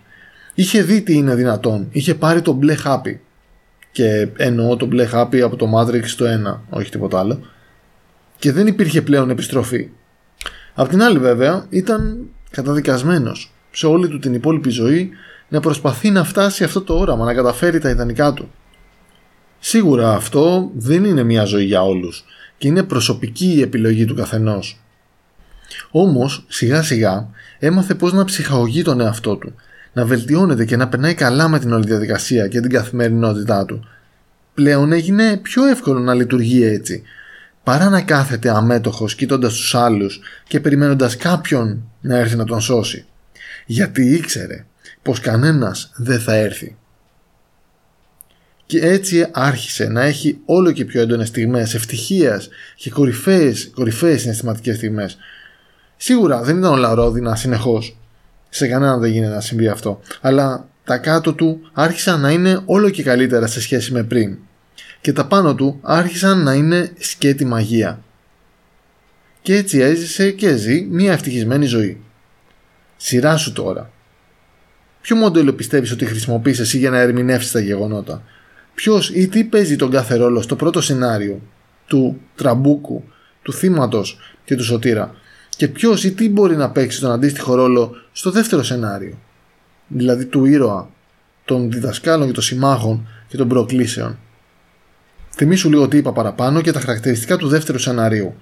Είχε 0.53 0.81
δει 0.81 1.01
τι 1.01 1.13
είναι 1.13 1.35
δυνατόν, 1.35 1.87
είχε 1.91 2.15
πάρει 2.15 2.41
το 2.41 2.51
μπλε 2.51 2.75
χάπι. 2.75 3.21
Και 3.91 4.27
εννοώ 4.37 4.75
το 4.75 4.85
μπλε 4.85 5.05
χάπι 5.05 5.41
από 5.41 5.55
το 5.55 5.67
Matrix 5.75 6.05
το 6.17 6.25
1, 6.47 6.59
όχι 6.69 6.91
τίποτα 6.91 7.19
άλλο. 7.19 7.39
Και 8.39 8.51
δεν 8.51 8.67
υπήρχε 8.67 9.01
πλέον 9.01 9.29
επιστροφή. 9.29 9.89
Απ' 10.73 10.89
την 10.89 11.03
άλλη 11.03 11.19
βέβαια 11.19 11.65
ήταν 11.69 12.17
καταδικασμένος 12.51 13.53
σε 13.71 13.85
όλη 13.87 14.07
του 14.07 14.19
την 14.19 14.33
υπόλοιπη 14.33 14.69
ζωή 14.69 15.09
να 15.49 15.59
προσπαθεί 15.59 16.09
να 16.09 16.23
φτάσει 16.23 16.63
αυτό 16.63 16.81
το 16.81 16.97
όραμα, 16.97 17.25
να 17.25 17.33
καταφέρει 17.33 17.79
τα 17.79 17.89
ιδανικά 17.89 18.33
του. 18.33 18.51
Σίγουρα 19.59 20.13
αυτό 20.13 20.71
δεν 20.75 21.03
είναι 21.03 21.23
μια 21.23 21.43
ζωή 21.43 21.65
για 21.65 21.83
όλους 21.83 22.25
και 22.57 22.67
είναι 22.67 22.83
προσωπική 22.83 23.53
η 23.53 23.61
επιλογή 23.61 24.05
του 24.05 24.15
καθενός. 24.15 24.79
Όμως 25.91 26.45
σιγά 26.47 26.81
σιγά 26.81 27.29
έμαθε 27.59 27.93
πώς 27.95 28.13
να 28.13 28.25
ψυχαγωγεί 28.25 28.81
τον 28.81 29.01
εαυτό 29.01 29.35
του, 29.35 29.55
να 29.93 30.05
βελτιώνεται 30.05 30.65
και 30.65 30.75
να 30.75 30.87
περνάει 30.87 31.13
καλά 31.13 31.47
με 31.47 31.59
την 31.59 31.73
όλη 31.73 31.85
διαδικασία 31.85 32.47
και 32.47 32.59
την 32.59 32.69
καθημερινότητά 32.69 33.65
του. 33.65 33.87
Πλέον 34.53 34.91
έγινε 34.91 35.37
πιο 35.37 35.65
εύκολο 35.65 35.99
να 35.99 36.13
λειτουργεί 36.13 36.63
έτσι 36.63 37.03
παρά 37.65 37.89
να 37.89 38.01
κάθεται 38.01 38.49
αμέτωχος 38.49 39.15
κοίτοντας 39.15 39.53
τους 39.53 39.75
άλλους 39.75 40.19
και 40.47 40.59
περιμένοντας 40.59 41.17
κάποιον 41.17 41.91
να 42.01 42.17
έρθει 42.17 42.35
να 42.35 42.45
τον 42.45 42.61
σώσει. 42.61 43.05
Γιατί 43.65 44.13
ήξερε 44.13 44.65
πως 45.01 45.19
κανένας 45.19 45.91
δεν 45.95 46.19
θα 46.19 46.33
έρθει. 46.33 46.75
Και 48.65 48.79
έτσι 48.79 49.27
άρχισε 49.31 49.87
να 49.87 50.01
έχει 50.03 50.39
όλο 50.45 50.71
και 50.71 50.85
πιο 50.85 51.01
έντονες 51.01 51.27
στιγμές 51.27 51.73
ευτυχίας 51.73 52.49
και 52.75 52.89
κορυφαίες, 52.89 53.69
κορυφαίες 53.73 54.21
συναισθηματικές 54.21 54.75
στιγμές. 54.75 55.17
Σίγουρα 55.97 56.41
δεν 56.41 56.57
ήταν 56.57 56.71
όλα 56.71 56.93
ρόδινα 56.93 57.35
συνεχώς. 57.35 57.97
Σε 58.49 58.67
κανέναν 58.67 58.99
δεν 58.99 59.11
γίνεται 59.11 59.33
να 59.33 59.41
συμβεί 59.41 59.67
αυτό. 59.67 59.99
Αλλά 60.21 60.67
τα 60.83 60.97
κάτω 60.97 61.33
του 61.33 61.59
άρχισαν 61.73 62.21
να 62.21 62.31
είναι 62.31 62.61
όλο 62.65 62.89
και 62.89 63.03
καλύτερα 63.03 63.47
σε 63.47 63.61
σχέση 63.61 63.91
με 63.91 64.03
πριν 64.03 64.37
και 65.01 65.13
τα 65.13 65.25
πάνω 65.25 65.55
του 65.55 65.79
άρχισαν 65.81 66.43
να 66.43 66.53
είναι 66.53 66.91
σκέτη 66.97 67.45
μαγεία. 67.45 68.03
Και 69.41 69.55
έτσι 69.55 69.79
έζησε 69.79 70.31
και 70.31 70.55
ζει 70.55 70.81
μια 70.81 71.11
ευτυχισμένη 71.11 71.65
ζωή. 71.65 72.01
Σειρά 72.97 73.37
σου 73.37 73.53
τώρα. 73.53 73.91
Ποιο 75.01 75.15
μοντέλο 75.15 75.53
πιστεύεις 75.53 75.91
ότι 75.91 76.05
χρησιμοποιείς 76.05 76.59
εσύ 76.59 76.77
για 76.77 76.89
να 76.89 76.99
ερμηνεύσεις 76.99 77.51
τα 77.51 77.59
γεγονότα; 77.59 78.23
Ποιος 78.73 79.09
ή 79.09 79.27
τι 79.27 79.43
παίζει 79.43 79.75
τον 79.75 79.91
κάθε 79.91 80.15
ρόλο 80.15 80.41
στο 80.41 80.55
πρώτο 80.55 80.81
σενάριο 80.81 81.41
του 81.87 82.21
τραμπούκου, 82.35 83.03
του 83.41 83.53
θύματος 83.53 84.19
και 84.45 84.55
του 84.55 84.63
σωτήρα; 84.63 85.15
Και 85.57 85.67
ποιος 85.67 86.03
ή 86.03 86.11
τι 86.11 86.29
μπορεί 86.29 86.55
να 86.55 86.69
παίξει 86.69 86.99
τον 86.99 87.11
αντίστοιχο 87.11 87.55
ρόλο 87.55 87.95
στο 88.11 88.31
δεύτερο 88.31 88.63
σενάριο. 88.63 89.17
Δηλαδή 89.87 90.25
του 90.25 90.45
ήρωα, 90.45 90.89
των 91.45 91.71
διδασκάλων 91.71 92.27
και 92.27 92.33
των 92.33 92.43
συμμάχων 92.43 93.07
και 93.27 93.37
των 93.37 93.47
προκλήσεων. 93.47 94.17
Θυμήσου 95.29 95.69
λίγο 95.69 95.87
τι 95.87 95.97
είπα 95.97 96.13
παραπάνω 96.13 96.61
και 96.61 96.71
τα 96.71 96.79
χαρακτηριστικά 96.79 97.37
του 97.37 97.47
δεύτερου 97.47 97.79
σενάριου. 97.79 98.35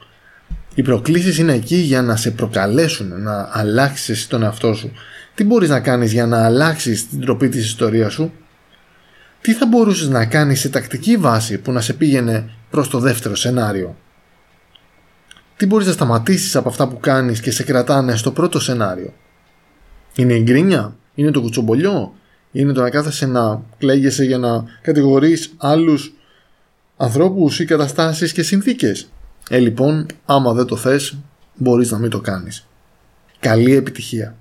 Οι 0.75 0.81
προκλήσεις 0.81 1.37
είναι 1.37 1.53
εκεί 1.53 1.75
για 1.75 2.01
να 2.01 2.15
σε 2.15 2.31
προκαλέσουν 2.31 3.21
να 3.21 3.49
αλλάξεις 3.51 4.09
εσύ 4.09 4.29
τον 4.29 4.43
εαυτό 4.43 4.73
σου. 4.73 4.91
Τι 5.35 5.43
μπορείς 5.43 5.69
να 5.69 5.79
κάνεις 5.79 6.11
για 6.11 6.25
να 6.25 6.45
αλλάξεις 6.45 7.09
την 7.09 7.19
τροπή 7.19 7.49
της 7.49 7.65
ιστορίας 7.65 8.13
σου; 8.13 8.33
Τι 9.41 9.53
θα 9.53 9.65
μπορούσες 9.65 10.09
να 10.09 10.25
κάνεις 10.25 10.59
σε 10.59 10.69
τακτική 10.69 11.17
βάση 11.17 11.57
που 11.57 11.71
να 11.71 11.81
σε 11.81 11.93
πήγαινε 11.93 12.49
προς 12.69 12.89
το 12.89 12.99
δεύτερο 12.99 13.35
σενάριο; 13.35 13.97
Τι 15.57 15.65
μπορείς 15.65 15.87
να 15.87 15.93
σταματήσεις 15.93 16.55
από 16.55 16.69
αυτά 16.69 16.87
που 16.87 16.99
κάνεις 16.99 17.39
και 17.39 17.51
σε 17.51 17.63
κρατάνε 17.63 18.15
στο 18.15 18.31
πρώτο 18.31 18.59
σενάριο; 18.59 19.13
Είναι 20.15 20.33
η 20.33 20.41
γκρίνια, 20.41 20.95
είναι 21.15 21.31
το 21.31 21.41
κουτσομπολιό, 21.41 22.13
είναι 22.51 22.73
το 22.73 22.81
να 22.81 22.89
κάθεσαι 22.89 23.25
να 23.25 23.61
κλαίγεσαι 23.77 24.23
για 24.23 24.37
να 24.37 24.63
κατηγορείς 24.81 25.53
άλλους 25.57 26.13
ανθρώπους 26.97 27.59
ή 27.59 27.65
καταστάσεις 27.65 28.33
και 28.33 28.43
συνθήκες; 28.43 29.09
Ε, 29.49 29.57
λοιπόν, 29.57 30.05
άμα 30.25 30.53
δεν 30.53 30.65
το 30.65 30.75
θες, 30.75 31.17
μπορείς 31.55 31.91
να 31.91 31.97
μην 31.97 32.09
το 32.09 32.19
κάνεις. 32.19 32.65
Καλή 33.39 33.75
επιτυχία. 33.75 34.35